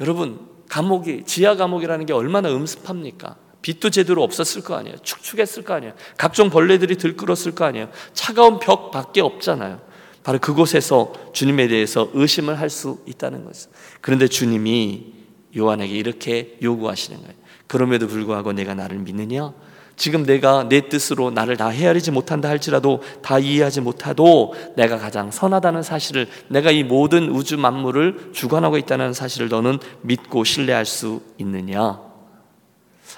여러분 0.00 0.40
감옥이 0.68 1.24
지하 1.26 1.54
감옥이라는 1.54 2.06
게 2.06 2.12
얼마나 2.12 2.50
음습합니까? 2.50 3.36
빛도 3.62 3.90
제대로 3.90 4.22
없었을 4.22 4.62
거 4.62 4.74
아니에요. 4.76 4.96
축축했을 5.02 5.62
거 5.64 5.74
아니에요. 5.74 5.94
각종 6.18 6.50
벌레들이 6.50 6.96
들끓었을 6.96 7.54
거 7.54 7.64
아니에요. 7.66 7.88
차가운 8.12 8.58
벽밖에 8.58 9.20
없잖아요. 9.20 9.80
바로 10.24 10.38
그곳에서 10.40 11.12
주님에 11.32 11.68
대해서 11.68 12.10
의심을 12.14 12.58
할 12.58 12.70
수 12.70 12.98
있다는 13.06 13.44
것이죠. 13.44 13.70
그런데 14.00 14.26
주님이 14.26 15.12
요한에게 15.56 15.94
이렇게 15.94 16.58
요구하시는 16.62 17.20
거예요. 17.20 17.34
그럼에도 17.68 18.08
불구하고 18.08 18.52
내가 18.52 18.74
나를 18.74 18.98
믿느냐? 18.98 19.52
지금 19.96 20.24
내가 20.24 20.68
내 20.68 20.88
뜻으로 20.88 21.30
나를 21.30 21.56
다 21.56 21.68
헤아리지 21.68 22.10
못한다 22.10 22.48
할지라도 22.48 23.00
다 23.22 23.38
이해하지 23.38 23.80
못하도 23.80 24.54
내가 24.76 24.98
가장 24.98 25.30
선하다는 25.30 25.84
사실을 25.84 26.26
내가 26.48 26.72
이 26.72 26.82
모든 26.82 27.30
우주 27.30 27.56
만물을 27.58 28.30
주관하고 28.32 28.76
있다는 28.78 29.12
사실을 29.12 29.48
너는 29.48 29.78
믿고 30.02 30.42
신뢰할 30.42 30.84
수 30.84 31.22
있느냐? 31.38 32.00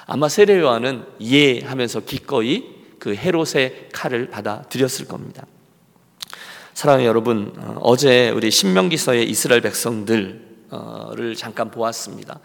아마 0.07 0.29
세례 0.29 0.59
요한은 0.59 1.05
이해하면서 1.19 2.01
기꺼이 2.01 2.65
그 2.99 3.15
헤롯의 3.15 3.89
칼을 3.93 4.29
받아 4.29 4.63
들였을 4.63 5.07
겁니다. 5.07 5.47
사랑하는 6.77 7.07
여러분, 7.07 7.55
어, 7.57 7.79
어제 7.81 8.29
우리 8.29 8.51
신명기서의 8.51 9.31
이스라엘 9.31 9.63
백성들을 9.63 11.35
잠깐 11.35 11.71
보았습니다. 11.71 12.41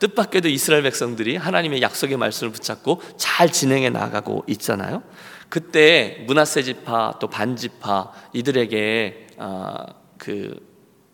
뜻밖에도 0.00 0.48
이스라엘 0.48 0.82
백성들이 0.82 1.36
하나님의 1.36 1.82
약속의 1.82 2.16
말씀을 2.16 2.52
붙잡고 2.52 3.00
잘 3.16 3.52
진행해 3.52 3.90
나가고 3.90 4.42
있잖아요. 4.48 5.04
그때 5.48 6.24
문하세 6.26 6.64
지파 6.64 7.18
또 7.20 7.28
반지파 7.28 8.10
이들에게 8.32 9.28
어, 9.36 9.76
그 10.18 10.56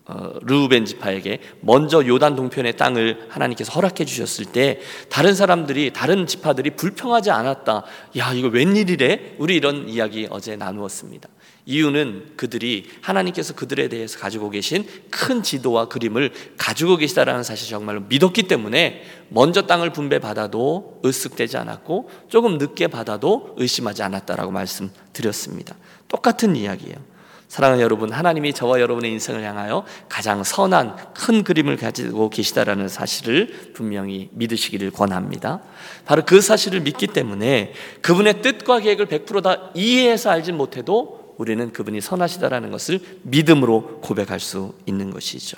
어, 0.05 0.33
르우벤 0.41 0.85
지파에게 0.85 1.41
먼저 1.61 2.03
요단 2.03 2.35
동편의 2.35 2.75
땅을 2.75 3.27
하나님께서 3.29 3.71
허락해 3.71 4.03
주셨을 4.03 4.45
때 4.45 4.81
다른 5.09 5.35
사람들이 5.35 5.93
다른 5.93 6.25
지파들이 6.25 6.71
불평하지 6.71 7.29
않았다. 7.29 7.83
야 8.17 8.33
이거 8.33 8.47
웬일이래? 8.47 9.35
우리 9.37 9.57
이런 9.57 9.87
이야기 9.87 10.27
어제 10.31 10.55
나누었습니다. 10.55 11.29
이유는 11.65 12.33
그들이 12.35 12.89
하나님께서 13.01 13.53
그들에 13.53 13.87
대해서 13.87 14.19
가지고 14.19 14.49
계신 14.49 14.85
큰 15.09 15.43
지도와 15.43 15.87
그림을 15.87 16.31
가지고 16.57 16.97
계시다라는 16.97 17.43
사실 17.43 17.69
정말로 17.69 18.01
믿었기 18.01 18.43
때문에 18.43 19.03
먼저 19.29 19.61
땅을 19.61 19.91
분배받아도 19.91 21.01
으쓱되지 21.03 21.59
않았고 21.59 22.09
조금 22.27 22.57
늦게 22.57 22.87
받아도 22.87 23.55
의심하지 23.57 24.03
않았다라고 24.03 24.51
말씀드렸습니다. 24.51 25.75
똑같은 26.09 26.55
이야기예요. 26.55 27.13
사랑하는 27.53 27.83
여러분, 27.83 28.11
하나님이 28.11 28.51
저와 28.53 28.79
여러분의 28.79 29.11
인생을 29.11 29.43
향하여 29.43 29.85
가장 30.09 30.43
선한 30.43 31.13
큰 31.13 31.43
그림을 31.43 31.77
가지고 31.77 32.31
계시다라는 32.31 32.87
사실을 32.87 33.73
분명히 33.75 34.29
믿으시기를 34.31 34.89
권합니다. 34.89 35.61
바로 36.05 36.23
그 36.25 36.41
사실을 36.41 36.79
믿기 36.79 37.05
때문에 37.05 37.73
그분의 38.01 38.41
뜻과 38.41 38.79
계획을 38.79 39.05
100%다 39.05 39.69
이해해서 39.75 40.31
알지 40.31 40.51
못해도 40.51 41.22
우리는 41.37 41.71
그분이 41.73 42.01
선하시다라는 42.01 42.71
것을 42.71 42.99
믿음으로 43.23 44.01
고백할 44.01 44.39
수 44.39 44.73
있는 44.85 45.11
것이죠. 45.11 45.57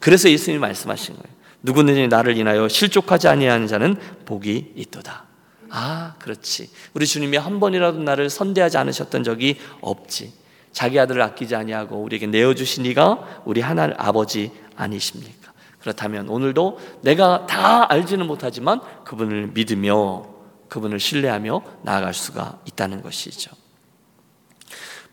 그래서 0.00 0.30
예수님이 0.30 0.60
말씀하신 0.60 1.14
거예요. 1.14 1.34
누구든지 1.62 2.08
나를 2.08 2.36
인하여 2.36 2.68
실족하지 2.68 3.28
아니하는 3.28 3.66
자는 3.66 3.96
복이 4.26 4.72
있도다. 4.76 5.24
아, 5.70 6.14
그렇지. 6.18 6.70
우리 6.92 7.06
주님이 7.06 7.36
한 7.36 7.58
번이라도 7.58 7.98
나를 7.98 8.30
선대하지 8.30 8.76
않으셨던 8.78 9.24
적이 9.24 9.56
없지. 9.80 10.32
자기 10.72 10.98
아들을 11.00 11.22
아끼지 11.22 11.54
아니하고 11.54 11.96
우리에게 12.02 12.26
내어 12.26 12.54
주신 12.54 12.84
이가 12.84 13.42
우리 13.44 13.60
하나님 13.60 13.96
아버지 13.98 14.50
아니십니까? 14.76 15.52
그렇다면 15.80 16.28
오늘도 16.28 16.78
내가 17.02 17.46
다 17.46 17.90
알지는 17.90 18.26
못하지만 18.26 18.80
그분을 19.04 19.48
믿으며 19.48 20.26
그분을 20.68 20.98
신뢰하며 20.98 21.62
나아갈 21.82 22.12
수가 22.12 22.58
있다는 22.66 23.02
것이죠. 23.02 23.52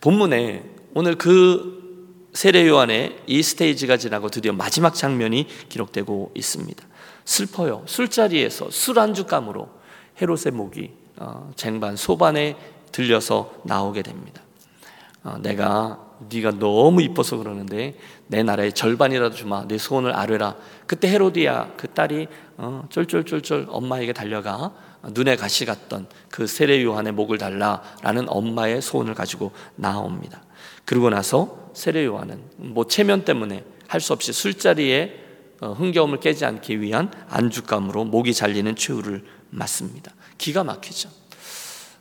본문에 0.01 0.63
오늘 0.95 1.15
그 1.15 1.79
세례 2.33 2.67
요한의 2.67 3.19
이 3.27 3.43
스테이지가 3.43 3.97
지나고 3.97 4.29
드디어 4.29 4.51
마지막 4.51 4.95
장면이 4.95 5.47
기록되고 5.69 6.31
있습니다. 6.33 6.83
슬퍼요. 7.25 7.83
술자리에서 7.85 8.71
술 8.71 8.99
안주감으로 8.99 9.69
헤롯의 10.21 10.51
목이 10.53 10.91
어, 11.17 11.51
쟁반 11.55 11.95
소반에 11.95 12.57
들려서 12.91 13.53
나오게 13.63 14.01
됩니다. 14.01 14.41
어, 15.23 15.37
내가 15.39 15.99
네가 16.29 16.51
너무 16.59 17.01
이뻐서 17.01 17.37
그러는데 17.37 17.97
내 18.27 18.43
나라의 18.43 18.73
절반이라도 18.73 19.35
주마 19.35 19.67
내 19.67 19.77
소원을 19.77 20.15
아뢰라. 20.15 20.55
그때 20.87 21.09
헤로디아 21.09 21.73
그 21.77 21.87
딸이 21.89 22.27
어, 22.57 22.85
쫄쫄쫄쫄 22.89 23.67
엄마에게 23.69 24.13
달려가 24.13 24.73
눈에 25.09 25.35
가시 25.35 25.65
갔던 25.65 26.07
그 26.29 26.47
세례 26.47 26.83
요한의 26.83 27.13
목을 27.13 27.37
달라라는 27.37 28.25
엄마의 28.27 28.81
소원을 28.81 29.13
가지고 29.15 29.51
나옵니다. 29.75 30.43
그러고 30.85 31.09
나서 31.09 31.71
세례 31.73 32.05
요한은 32.05 32.41
뭐 32.57 32.85
체면 32.85 33.25
때문에 33.25 33.63
할 33.87 33.99
수 33.99 34.13
없이 34.13 34.31
술자리에 34.31 35.19
어, 35.59 35.73
흥겨움을 35.73 36.21
깨지 36.21 36.45
않기 36.45 36.81
위한 36.81 37.11
안주감으로 37.29 38.05
목이 38.05 38.33
잘리는 38.33 38.75
최후를 38.75 39.25
맞습니다. 39.49 40.13
기가 40.37 40.63
막히죠. 40.63 41.09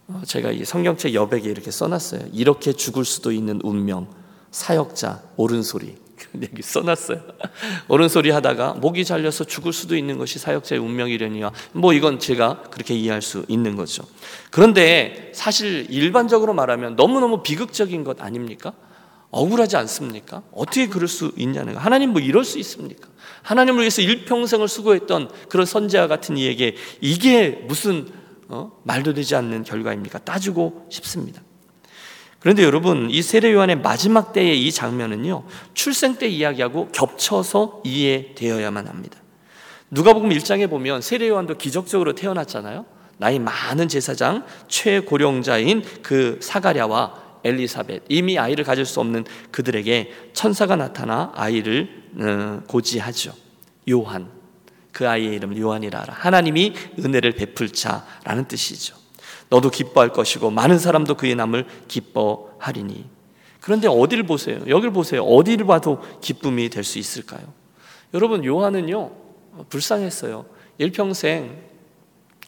어, 0.09 0.23
제가 0.25 0.51
이 0.53 0.65
성경책 0.65 1.15
여백에 1.15 1.43
이렇게 1.43 1.71
써놨어요. 1.71 2.29
이렇게 2.33 2.73
죽을 2.73 3.05
수도 3.05 3.33
있는 3.33 3.61
운명, 3.63 4.09
사역자, 4.51 5.23
옳은 5.37 5.63
소리. 5.63 5.97
여기 6.35 6.63
써놨어요. 6.63 7.23
옳은 7.89 8.09
소리 8.09 8.31
하다가 8.31 8.75
목이 8.75 9.05
잘려서 9.05 9.45
죽을 9.45 9.73
수도 9.73 9.97
있는 9.97 10.19
것이 10.19 10.39
사역자의 10.39 10.81
운명이려니와 10.81 11.53
뭐 11.73 11.93
이건 11.93 12.19
제가 12.19 12.63
그렇게 12.71 12.95
이해할 12.95 13.23
수 13.23 13.45
있는 13.49 13.77
거죠. 13.77 14.05
그런데 14.51 15.33
사실 15.35 15.87
일반적으로 15.91 16.55
말하면 16.55 16.97
너무너무 16.97 17.43
비극적인 17.43 18.05
것 18.05 18.23
아닙니까? 18.23 18.73
억울하지 19.31 19.77
않습니까? 19.77 20.43
어떻게 20.53 20.89
그럴 20.89 21.07
수 21.09 21.33
있냐는 21.37 21.75
거. 21.75 21.81
하나님 21.81 22.11
뭐 22.11 22.21
이럴 22.21 22.45
수 22.45 22.59
있습니까? 22.59 23.09
하나님을 23.43 23.81
위해서 23.81 24.03
일평생을 24.03 24.69
수고했던 24.69 25.31
그런 25.49 25.67
선지와 25.67 26.09
같은 26.09 26.37
이에게 26.37 26.75
이게 27.01 27.63
무슨 27.67 28.09
어? 28.49 28.73
말도 28.83 29.15
되지 29.15 29.37
않는 29.37 29.63
결과입니까? 29.63 30.19
따지고 30.21 30.87
싶습니다. 30.91 31.41
그런데 32.41 32.65
여러분, 32.65 33.11
이 33.11 33.23
세례 33.23 33.53
요한의 33.53 33.77
마지막 33.77 34.33
때의 34.33 34.67
이 34.67 34.73
장면은요, 34.73 35.45
출생 35.75 36.17
때 36.17 36.27
이야기하고 36.27 36.89
겹쳐서 36.89 37.83
이해되어야만 37.85 38.89
합니다. 38.89 39.19
누가복음 39.91 40.31
1장에 40.31 40.69
보면 40.69 41.03
세례 41.03 41.29
요한도 41.29 41.59
기적적으로 41.59 42.15
태어났잖아요. 42.15 42.87
나이 43.19 43.39
많은 43.39 43.89
제사장 43.89 44.47
최고령자인 44.69 45.85
그 46.03 46.39
사가랴와 46.41 47.41
엘리사벳 47.45 48.05
이미 48.09 48.39
아이를 48.39 48.65
가질 48.65 48.87
수 48.87 49.01
없는 49.01 49.25
그들에게 49.51 50.13
천사가 50.33 50.77
나타나 50.77 51.33
아이를 51.35 52.05
어, 52.19 52.63
고지하죠. 52.67 53.33
요한 53.91 54.31
그 54.93 55.09
아이의 55.09 55.35
이름을 55.37 55.59
요한이라 55.59 56.01
하라. 56.01 56.15
하나님이 56.15 56.75
은혜를 56.99 57.33
베풀자라는 57.33 58.47
뜻이죠. 58.49 58.97
너도 59.51 59.69
기뻐할 59.71 60.11
것이고 60.13 60.51
많은 60.51 60.79
사람도 60.79 61.17
그의 61.17 61.35
남을 61.35 61.67
기뻐하리니. 61.89 63.05
그런데 63.61 63.89
어디를 63.89 64.25
보세요? 64.25 64.59
여기를 64.67 64.93
보세요. 64.93 65.23
어디를 65.25 65.67
봐도 65.67 66.01
기쁨이 66.23 66.71
될 66.71 66.83
수 66.85 66.99
있을까요? 66.99 67.43
여러분 68.15 68.45
요한은요 68.45 69.11
불쌍했어요. 69.69 70.47
일평생 70.79 71.69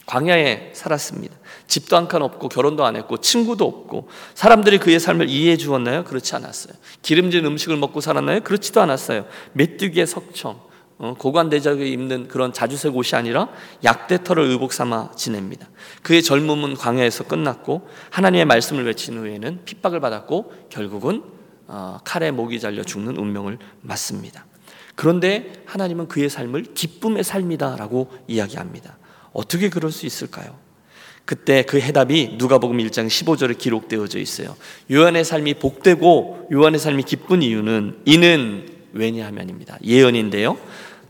광야에 0.06 0.70
살았습니다. 0.74 1.36
집도 1.66 1.96
한 1.96 2.08
칸 2.08 2.22
없고 2.22 2.48
결혼도 2.48 2.84
안 2.84 2.96
했고 2.96 3.18
친구도 3.18 3.64
없고 3.64 4.08
사람들이 4.34 4.78
그의 4.78 4.98
삶을 4.98 5.28
이해해 5.28 5.56
주었나요? 5.56 6.04
그렇지 6.04 6.34
않았어요. 6.34 6.74
기름진 7.02 7.44
음식을 7.44 7.76
먹고 7.76 8.00
살았나요? 8.00 8.40
그렇지도 8.40 8.80
않았어요. 8.80 9.26
메뚜기의 9.52 10.06
석청, 10.06 10.52
어, 10.52 10.70
고관대적에 11.18 11.84
입는 11.88 12.28
그런 12.28 12.52
자주색 12.52 12.96
옷이 12.96 13.18
아니라 13.18 13.48
약대털을 13.82 14.44
의복 14.44 14.72
삼아 14.72 15.12
지냅니다. 15.16 15.68
그의 16.02 16.22
젊음은 16.22 16.74
광야에서 16.76 17.24
끝났고 17.24 17.88
하나님의 18.10 18.44
말씀을 18.44 18.86
외친 18.86 19.18
후에는 19.18 19.64
핍박을 19.64 19.98
받았고 20.00 20.52
결국은 20.70 21.24
어, 21.66 21.98
칼에 22.04 22.30
목이 22.30 22.60
잘려 22.60 22.84
죽는 22.84 23.16
운명을 23.16 23.58
맞습니다. 23.80 24.46
그런데 24.94 25.52
하나님은 25.66 26.06
그의 26.06 26.30
삶을 26.30 26.74
기쁨의 26.74 27.24
삶이다라고 27.24 28.10
이야기합니다. 28.28 28.98
어떻게 29.32 29.70
그럴 29.70 29.90
수 29.90 30.06
있을까요? 30.06 30.56
그때 31.24 31.62
그 31.62 31.80
해답이 31.80 32.34
누가복음 32.38 32.78
1장 32.78 33.06
15절에 33.06 33.58
기록되어져 33.58 34.18
있어요. 34.18 34.56
요한의 34.90 35.24
삶이 35.24 35.54
복되고 35.54 36.48
요한의 36.52 36.78
삶이 36.78 37.04
기쁜 37.04 37.42
이유는 37.42 38.02
이는 38.04 38.68
왜냐하면입니다. 38.92 39.78
예언인데요. 39.82 40.58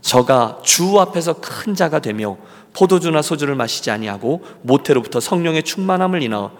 저가 0.03 0.59
주 0.63 0.99
앞에서 0.99 1.39
큰 1.39 1.73
자가 1.73 1.99
되며 1.99 2.37
포도주나 2.73 3.21
소주를 3.21 3.55
마시지 3.55 3.89
아니하고 3.89 4.43
모태로부터 4.61 5.19
성령의 5.19 5.63
충만함을 5.63 6.21
인하 6.21 6.51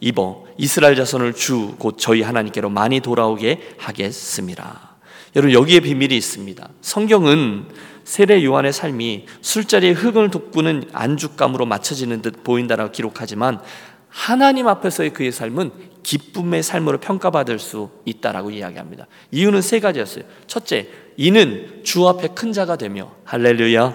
입어 0.00 0.44
이스라엘 0.56 0.94
자손을 0.96 1.34
주 1.34 1.74
곧 1.78 1.96
저희 1.98 2.22
하나님께로 2.22 2.70
많이 2.70 3.00
돌아오게 3.00 3.74
하겠습니다. 3.78 4.90
여러분 5.36 5.52
여기에 5.52 5.80
비밀이 5.80 6.16
있습니다. 6.16 6.68
성경은 6.80 7.66
세례 8.04 8.44
요한의 8.44 8.72
삶이 8.72 9.26
술자리에 9.40 9.92
흙을 9.92 10.30
돋구는 10.30 10.90
안주감으로 10.92 11.66
맞춰지는 11.66 12.22
듯 12.22 12.42
보인다라고 12.42 12.92
기록하지만 12.92 13.60
하나님 14.08 14.66
앞에서의 14.66 15.12
그의 15.12 15.30
삶은 15.30 15.70
기쁨의 16.02 16.62
삶으로 16.62 16.98
평가받을 16.98 17.58
수 17.58 17.90
있다라고 18.04 18.50
이야기합니다. 18.50 19.06
이유는 19.30 19.62
세 19.62 19.78
가지였어요. 19.78 20.24
첫째, 20.48 20.88
이는 21.20 21.82
주 21.84 22.08
앞에 22.08 22.28
큰 22.28 22.54
자가 22.54 22.76
되며 22.76 23.12
할렐루야. 23.24 23.94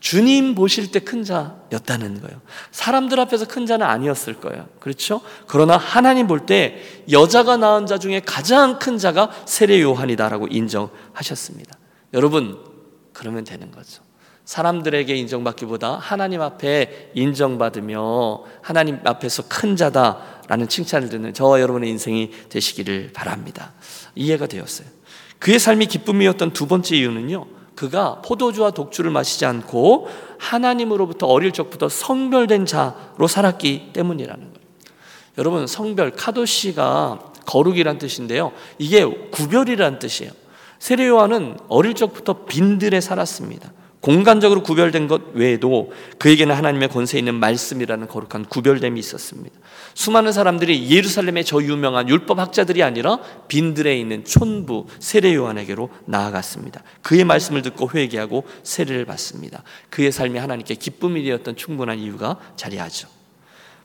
주님 0.00 0.54
보실 0.54 0.90
때 0.90 1.00
큰 1.00 1.22
자였다는 1.22 2.22
거예요. 2.22 2.40
사람들 2.70 3.20
앞에서 3.20 3.46
큰 3.46 3.66
자는 3.66 3.86
아니었을 3.86 4.34
거예요. 4.40 4.66
그렇죠? 4.80 5.20
그러나 5.46 5.76
하나님 5.76 6.26
볼 6.26 6.46
때 6.46 6.80
여자가 7.10 7.58
낳은 7.58 7.86
자 7.86 7.98
중에 7.98 8.20
가장 8.20 8.78
큰 8.78 8.96
자가 8.96 9.30
세례 9.44 9.82
요한이다라고 9.82 10.46
인정하셨습니다. 10.48 11.76
여러분, 12.14 12.58
그러면 13.12 13.44
되는 13.44 13.70
거죠. 13.70 14.02
사람들에게 14.46 15.14
인정받기보다 15.14 15.96
하나님 15.96 16.40
앞에 16.40 17.10
인정받으며 17.14 18.44
하나님 18.62 18.98
앞에서 19.04 19.44
큰 19.48 19.76
자다라는 19.76 20.68
칭찬을 20.68 21.08
듣는 21.10 21.34
저와 21.34 21.60
여러분의 21.60 21.90
인생이 21.90 22.30
되시기를 22.48 23.12
바랍니다. 23.14 23.72
이해가 24.14 24.46
되었어요. 24.46 24.88
그의 25.38 25.58
삶이 25.58 25.86
기쁨이었던 25.86 26.52
두 26.52 26.66
번째 26.66 26.96
이유는요. 26.96 27.46
그가 27.74 28.22
포도주와 28.22 28.70
독주를 28.70 29.10
마시지 29.10 29.44
않고 29.46 30.08
하나님으로부터 30.38 31.26
어릴 31.26 31.52
적부터 31.52 31.88
성별된 31.88 32.66
자로 32.66 33.26
살았기 33.28 33.90
때문이라는 33.92 34.40
거예요. 34.42 34.64
여러분 35.38 35.66
성별 35.66 36.12
카도시가 36.12 37.32
거룩이란 37.46 37.98
뜻인데요. 37.98 38.52
이게 38.78 39.04
구별이란 39.04 39.98
뜻이에요. 39.98 40.32
세례 40.78 41.08
요한은 41.08 41.56
어릴 41.68 41.94
적부터 41.94 42.44
빈들에 42.44 43.00
살았습니다. 43.00 43.72
공간적으로 44.04 44.62
구별된 44.62 45.08
것 45.08 45.32
외에도 45.32 45.90
그에게는 46.18 46.54
하나님의 46.54 46.90
권세 46.90 47.18
있는 47.18 47.36
말씀이라는 47.36 48.06
거룩한 48.06 48.44
구별됨이 48.50 49.00
있었습니다. 49.00 49.58
수많은 49.94 50.30
사람들이 50.30 50.90
예루살렘의 50.90 51.42
저 51.46 51.62
유명한 51.62 52.06
율법 52.10 52.38
학자들이 52.38 52.82
아니라 52.82 53.18
빈들에 53.48 53.98
있는 53.98 54.22
촌부 54.26 54.88
세례 54.98 55.34
요한에게로 55.34 55.88
나아갔습니다. 56.04 56.82
그의 57.00 57.24
말씀을 57.24 57.62
듣고 57.62 57.88
회개하고 57.94 58.44
세례를 58.62 59.06
받습니다. 59.06 59.62
그의 59.88 60.12
삶이 60.12 60.38
하나님께 60.38 60.74
기쁨이 60.74 61.24
되었던 61.24 61.56
충분한 61.56 61.98
이유가 61.98 62.36
자리하죠. 62.56 63.08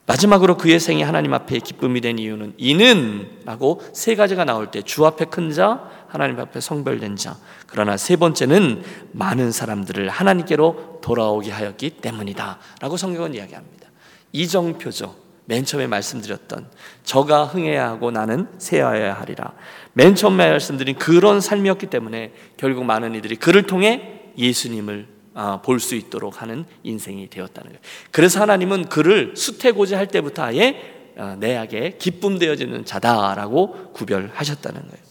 마지막으로 0.10 0.58
그의 0.58 0.80
생이 0.80 1.04
하나님 1.04 1.36
앞에 1.36 1.60
기쁨이 1.60 2.02
된 2.02 2.18
이유는 2.18 2.54
이는 2.58 3.30
라고 3.46 3.80
세 3.94 4.16
가지가 4.16 4.44
나올 4.44 4.72
때 4.72 4.82
주 4.82 5.06
앞에 5.06 5.26
큰 5.26 5.52
자, 5.52 5.88
하나님 6.08 6.40
앞에 6.40 6.60
성별된 6.60 7.16
자. 7.16 7.38
그러나 7.68 7.96
세 7.96 8.16
번째는 8.16 8.82
많은 9.12 9.52
사람들을 9.52 10.10
하나님께로 10.10 11.00
돌아오게 11.04 11.52
하였기 11.52 11.92
때문이다. 12.02 12.58
라고 12.82 12.98
성경은 12.98 13.36
이야기합니다. 13.36 13.88
이정표죠. 14.32 15.16
맨 15.46 15.64
처음에 15.64 15.86
말씀드렸던 15.86 16.66
저가 17.04 17.46
흥해야 17.46 17.90
하고 17.90 18.10
나는 18.10 18.48
세어야 18.58 19.14
하리라. 19.14 19.54
맨 19.94 20.16
처음에 20.16 20.50
말씀드린 20.50 20.96
그런 20.96 21.40
삶이었기 21.40 21.86
때문에 21.86 22.34
결국 22.58 22.84
많은 22.84 23.14
이들이 23.14 23.36
그를 23.36 23.64
통해 23.64 24.32
예수님을 24.40 25.06
아, 25.06 25.19
볼 25.64 25.80
수 25.80 25.96
있도록 25.96 26.42
하는 26.42 26.66
인생이 26.84 27.30
되었다는 27.30 27.70
거예요. 27.70 27.82
그래서 28.12 28.42
하나님은 28.42 28.90
그를 28.90 29.34
수태고지 29.36 29.96
할 29.96 30.08
때부터 30.08 30.44
아예 30.44 31.00
어, 31.18 31.36
내에게 31.40 31.96
기쁨 31.98 32.40
되어지는 32.40 32.86
자다라고 32.86 33.92
구별하셨다는 33.94 34.82
거예요. 34.82 35.10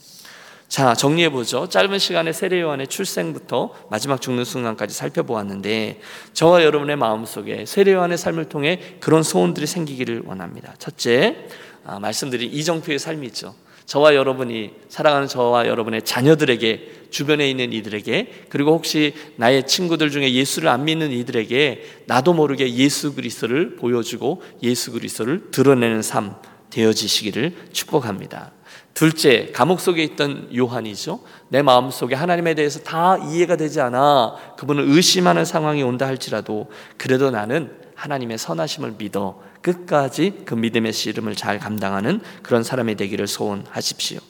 자, 0.69 0.95
정리해 0.95 1.31
보죠. 1.31 1.67
짧은 1.69 1.99
시간에 1.99 2.33
세례 2.33 2.61
요한의 2.61 2.88
출생부터 2.88 3.75
마지막 3.91 4.21
죽는 4.21 4.45
순간까지 4.45 4.95
살펴보았는데 4.95 6.01
저와 6.35 6.62
여러분의 6.62 6.97
마음속에 6.97 7.64
세례 7.64 7.95
요한의 7.95 8.19
삶을 8.19 8.51
통해 8.51 8.79
그런 9.01 9.23
소원들이 9.23 9.67
생기기를 9.67 10.23
원합니다. 10.27 10.75
첫째, 10.79 11.47
아, 11.85 11.99
말씀드린 11.99 12.53
이정표의 12.53 12.99
삶이 12.99 13.27
있죠. 13.29 13.55
저와 13.87 14.14
여러분이 14.14 14.73
사랑하는 14.91 15.29
저와 15.29 15.67
여러분의 15.67 16.03
자녀들에게 16.03 16.98
주변에 17.11 17.49
있는 17.49 17.73
이들에게 17.73 18.47
그리고 18.49 18.73
혹시 18.73 19.14
나의 19.37 19.66
친구들 19.66 20.11
중에 20.11 20.33
예수를 20.33 20.68
안 20.68 20.85
믿는 20.85 21.11
이들에게 21.11 22.03
나도 22.07 22.33
모르게 22.35 22.73
예수 22.75 23.14
그리스도를 23.14 23.77
보여주고 23.77 24.42
예수 24.62 24.92
그리스도를 24.92 25.51
드러내는 25.51 26.03
삶 26.03 26.37
되어지시기를 26.71 27.55
축복합니다. 27.73 28.53
둘째, 28.94 29.53
감옥 29.53 29.81
속에 29.81 30.03
있던 30.03 30.49
요한이죠. 30.57 31.21
내 31.49 31.62
마음 31.62 31.90
속에 31.90 32.14
하나님에 32.14 32.55
대해서 32.55 32.81
다 32.81 33.16
이해가 33.16 33.57
되지 33.57 33.81
않아 33.81 34.35
그분을 34.59 34.85
의심하는 34.88 35.44
상황이 35.44 35.83
온다 35.83 36.07
할지라도 36.07 36.68
그래도 36.97 37.31
나는 37.31 37.71
하나님의 37.94 38.38
선하심을 38.38 38.94
믿어 38.99 39.40
끝까지 39.62 40.42
그 40.44 40.55
믿음의 40.55 40.92
씨름을 40.92 41.37
잘 41.37 41.59
감당하는 41.59 42.21
그런 42.42 42.62
사람이 42.62 42.97
되기를 42.97 43.27
소원하십시오. 43.27 44.21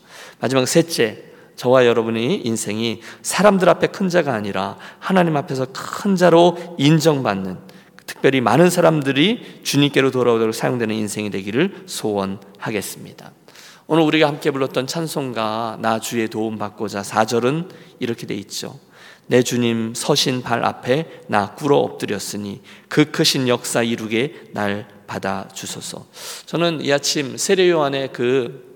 마지막 0.40 0.66
셋째, 0.66 1.27
저와 1.58 1.86
여러분의 1.86 2.46
인생이 2.46 3.00
사람들 3.22 3.68
앞에 3.68 3.88
큰 3.88 4.08
자가 4.08 4.32
아니라 4.32 4.76
하나님 5.00 5.36
앞에서 5.36 5.66
큰 5.72 6.14
자로 6.14 6.56
인정받는 6.78 7.58
특별히 8.06 8.40
많은 8.40 8.70
사람들이 8.70 9.60
주님께로 9.64 10.12
돌아오도록 10.12 10.54
사용되는 10.54 10.94
인생이 10.94 11.30
되기를 11.30 11.82
소원하겠습니다. 11.86 13.32
오늘 13.88 14.04
우리가 14.04 14.28
함께 14.28 14.52
불렀던 14.52 14.86
찬송가 14.86 15.78
나 15.80 15.98
주의 15.98 16.28
도움 16.28 16.58
받고자 16.58 17.02
4절은 17.02 17.68
이렇게 17.98 18.28
돼 18.28 18.34
있죠. 18.36 18.78
내 19.26 19.42
주님 19.42 19.94
서신 19.96 20.42
발 20.42 20.64
앞에 20.64 21.22
나 21.26 21.54
꿇어 21.56 21.76
엎드렸으니 21.78 22.60
그 22.88 23.10
크신 23.10 23.48
역사 23.48 23.82
이루게 23.82 24.42
날 24.52 24.86
받아 25.08 25.48
주소서. 25.52 26.06
저는 26.46 26.82
이 26.82 26.92
아침 26.92 27.36
세례 27.36 27.68
요한의 27.68 28.10
그 28.12 28.67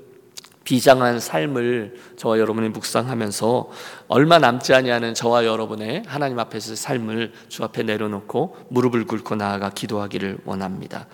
비장한 0.64 1.20
삶을 1.20 1.96
저와 2.16 2.38
여러분이 2.38 2.68
묵상하면서 2.70 3.70
얼마 4.08 4.38
남지 4.38 4.74
아니하는 4.74 5.14
저와 5.14 5.44
여러분의 5.44 6.04
하나님 6.06 6.38
앞에서 6.38 6.76
삶을 6.76 7.32
주 7.48 7.64
앞에 7.64 7.82
내려놓고 7.82 8.56
무릎을 8.68 9.06
꿇고 9.06 9.36
나아가 9.36 9.70
기도하기를 9.70 10.38
원합니다. 10.44 11.06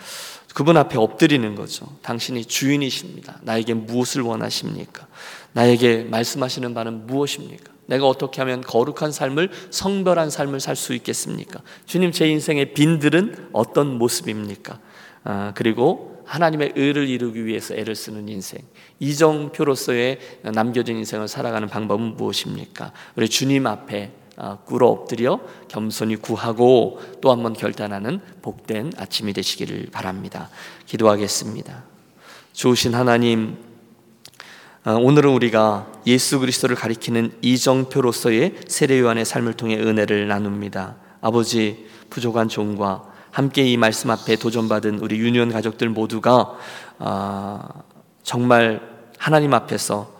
그분 0.54 0.76
앞에 0.76 0.98
엎드리는 0.98 1.54
거죠. 1.54 1.86
당신이 2.02 2.44
주인이십니다. 2.46 3.38
나에게 3.42 3.74
무엇을 3.74 4.22
원하십니까? 4.22 5.06
나에게 5.52 6.06
말씀하시는 6.10 6.74
바는 6.74 7.06
무엇입니까? 7.06 7.72
내가 7.86 8.06
어떻게 8.06 8.40
하면 8.42 8.60
거룩한 8.60 9.12
삶을 9.12 9.50
성별한 9.70 10.30
삶을 10.30 10.60
살 10.60 10.76
수 10.76 10.92
있겠습니까? 10.94 11.60
주님 11.86 12.12
제 12.12 12.28
인생의 12.28 12.74
빈들은 12.74 13.50
어떤 13.52 13.98
모습입니까? 13.98 14.78
아, 15.24 15.52
그리고 15.54 16.17
하나님의 16.28 16.74
의를 16.76 17.08
이루기 17.08 17.46
위해서 17.46 17.74
애를 17.74 17.94
쓰는 17.96 18.28
인생, 18.28 18.60
이정표로서의 19.00 20.18
남겨진 20.52 20.96
인생을 20.98 21.26
살아가는 21.26 21.66
방법은 21.68 22.16
무엇입니까? 22.16 22.92
우리 23.16 23.28
주님 23.28 23.66
앞에 23.66 24.12
아, 24.40 24.58
꿇어 24.64 24.86
엎드려 24.86 25.40
겸손히 25.66 26.14
구하고 26.14 27.00
또 27.20 27.30
한 27.30 27.42
번 27.42 27.54
결단하는 27.54 28.20
복된 28.42 28.92
아침이 28.96 29.32
되시기를 29.32 29.88
바랍니다. 29.90 30.48
기도하겠습니다. 30.86 31.82
좋으신 32.52 32.94
하나님, 32.94 33.56
아, 34.84 34.92
오늘은 34.92 35.30
우리가 35.32 35.90
예수 36.06 36.38
그리스도를 36.38 36.76
가리키는 36.76 37.32
이정표로서의 37.42 38.54
세례 38.68 39.00
요한의 39.00 39.24
삶을 39.24 39.54
통해 39.54 39.76
은혜를 39.76 40.28
나눕니다. 40.28 40.96
아버지 41.20 41.86
부족한 42.10 42.48
종과 42.48 43.07
함께 43.38 43.62
이 43.62 43.76
말씀 43.76 44.10
앞에 44.10 44.34
도전받은 44.34 44.98
우리 44.98 45.16
유니온 45.20 45.52
가족들 45.52 45.88
모두가 45.90 46.56
아, 46.98 47.68
정말 48.24 48.80
하나님 49.16 49.54
앞에서 49.54 50.12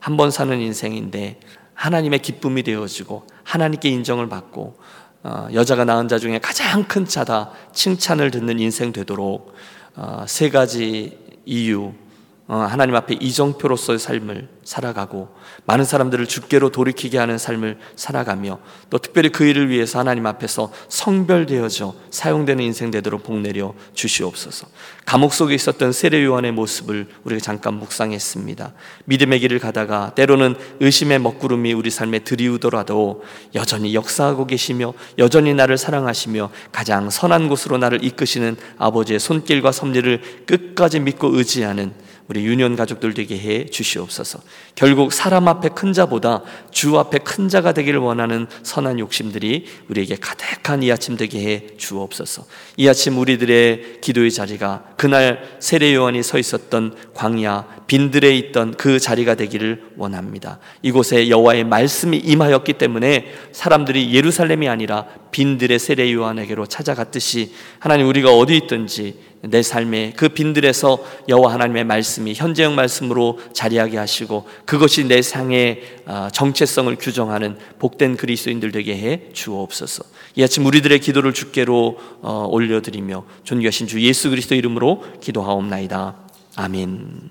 한 0.00 0.16
번 0.16 0.30
사는 0.30 0.58
인생인데 0.58 1.38
하나님의 1.74 2.20
기쁨이 2.20 2.62
되어지고 2.62 3.26
하나님께 3.44 3.90
인정을 3.90 4.30
받고 4.30 4.78
어, 5.22 5.48
여자가 5.52 5.84
낳은 5.84 6.08
자 6.08 6.18
중에 6.18 6.38
가장 6.38 6.84
큰 6.84 7.04
자다 7.04 7.50
칭찬을 7.74 8.30
듣는 8.30 8.58
인생 8.58 8.90
되도록 8.90 9.52
어, 9.94 10.24
세 10.26 10.48
가지 10.48 11.18
이유 11.44 11.92
어, 11.92 12.01
하나님 12.48 12.96
앞에 12.96 13.14
이정표로서의 13.20 13.98
삶을 13.98 14.48
살아가고 14.64 15.28
많은 15.64 15.84
사람들을 15.84 16.26
주께로 16.26 16.70
돌이키게 16.70 17.16
하는 17.16 17.38
삶을 17.38 17.78
살아가며 17.96 18.58
또 18.90 18.98
특별히 18.98 19.30
그 19.30 19.44
일을 19.44 19.70
위해서 19.70 20.00
하나님 20.00 20.26
앞에서 20.26 20.72
성별되어져 20.88 21.94
사용되는 22.10 22.62
인생 22.62 22.90
되도록 22.90 23.22
복내려 23.22 23.74
주시옵소서. 23.94 24.66
감옥 25.04 25.32
속에 25.32 25.54
있었던 25.54 25.92
세례 25.92 26.24
요한의 26.24 26.52
모습을 26.52 27.08
우리가 27.24 27.40
잠깐 27.40 27.74
묵상했습니다. 27.74 28.72
믿음의 29.04 29.40
길을 29.40 29.58
가다가 29.58 30.12
때로는 30.14 30.56
의심의 30.80 31.20
먹구름이 31.20 31.72
우리 31.72 31.90
삶에 31.90 32.20
들이우더라도 32.20 33.22
여전히 33.54 33.94
역사하고 33.94 34.46
계시며 34.46 34.94
여전히 35.18 35.54
나를 35.54 35.78
사랑하시며 35.78 36.50
가장 36.72 37.08
선한 37.08 37.48
곳으로 37.48 37.78
나를 37.78 38.04
이끄시는 38.04 38.56
아버지의 38.78 39.20
손길과 39.20 39.72
섭리를 39.72 40.44
끝까지 40.46 41.00
믿고 41.00 41.36
의지하는 41.36 41.92
우리 42.32 42.46
유년 42.46 42.76
가족들 42.76 43.12
되게 43.12 43.38
해 43.38 43.66
주시옵소서. 43.66 44.40
결국 44.74 45.12
사람 45.12 45.48
앞에 45.48 45.68
큰 45.68 45.92
자보다 45.92 46.42
주 46.70 46.98
앞에 46.98 47.18
큰 47.18 47.50
자가 47.50 47.74
되기를 47.74 48.00
원하는 48.00 48.46
선한 48.62 49.00
욕심들이 49.00 49.66
우리에게 49.90 50.16
가득한 50.16 50.82
이 50.82 50.90
아침 50.90 51.18
되게 51.18 51.40
해 51.40 51.66
주옵소서. 51.76 52.46
이 52.78 52.88
아침 52.88 53.18
우리들의 53.18 53.98
기도의 54.00 54.30
자리가 54.30 54.82
그날 54.96 55.56
세례 55.58 55.94
요한이 55.94 56.22
서 56.22 56.38
있었던 56.38 56.96
광야 57.12 57.66
빈들에 57.86 58.34
있던 58.38 58.76
그 58.78 58.98
자리가 58.98 59.34
되기를 59.34 59.82
원합니다. 59.98 60.58
이곳에 60.80 61.28
여호와의 61.28 61.64
말씀이 61.64 62.16
임하였기 62.16 62.72
때문에 62.72 63.26
사람들이 63.52 64.14
예루살렘이 64.14 64.70
아니라 64.70 65.04
빈들의 65.32 65.78
세례 65.78 66.10
요한에게로 66.10 66.64
찾아갔듯이 66.64 67.52
하나님 67.78 68.08
우리가 68.08 68.30
어디 68.30 68.56
있든지 68.56 69.31
내 69.42 69.62
삶에 69.62 70.12
그 70.16 70.28
빈들에서 70.28 71.04
여호와 71.28 71.52
하나님의 71.54 71.84
말씀이 71.84 72.32
현재형 72.34 72.76
말씀으로 72.76 73.40
자리하게 73.52 73.98
하시고 73.98 74.46
그것이 74.64 75.04
내 75.04 75.20
상의 75.20 75.82
아, 76.06 76.30
정체성을 76.32 76.94
규정하는 76.96 77.58
복된 77.78 78.16
그리스도인들 78.16 78.70
되게 78.70 78.96
해 78.96 79.32
주옵소서. 79.32 80.04
이 80.36 80.42
아침 80.44 80.64
우리들의 80.64 80.98
기도를 81.00 81.34
주께로 81.34 81.98
어, 82.22 82.46
올려드리며 82.50 83.24
존귀하신 83.42 83.88
주 83.88 84.00
예수 84.00 84.30
그리스도 84.30 84.54
이름으로 84.54 85.04
기도하옵나이다. 85.20 86.16
아멘. 86.56 87.30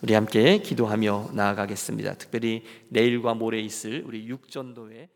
우리 0.00 0.14
함께 0.14 0.58
기도하며 0.58 1.30
나아가겠습니다. 1.32 2.14
특별히 2.14 2.62
내일과 2.88 3.34
모레 3.34 3.60
있을 3.60 4.04
우리 4.06 4.26
육전도회 4.28 5.08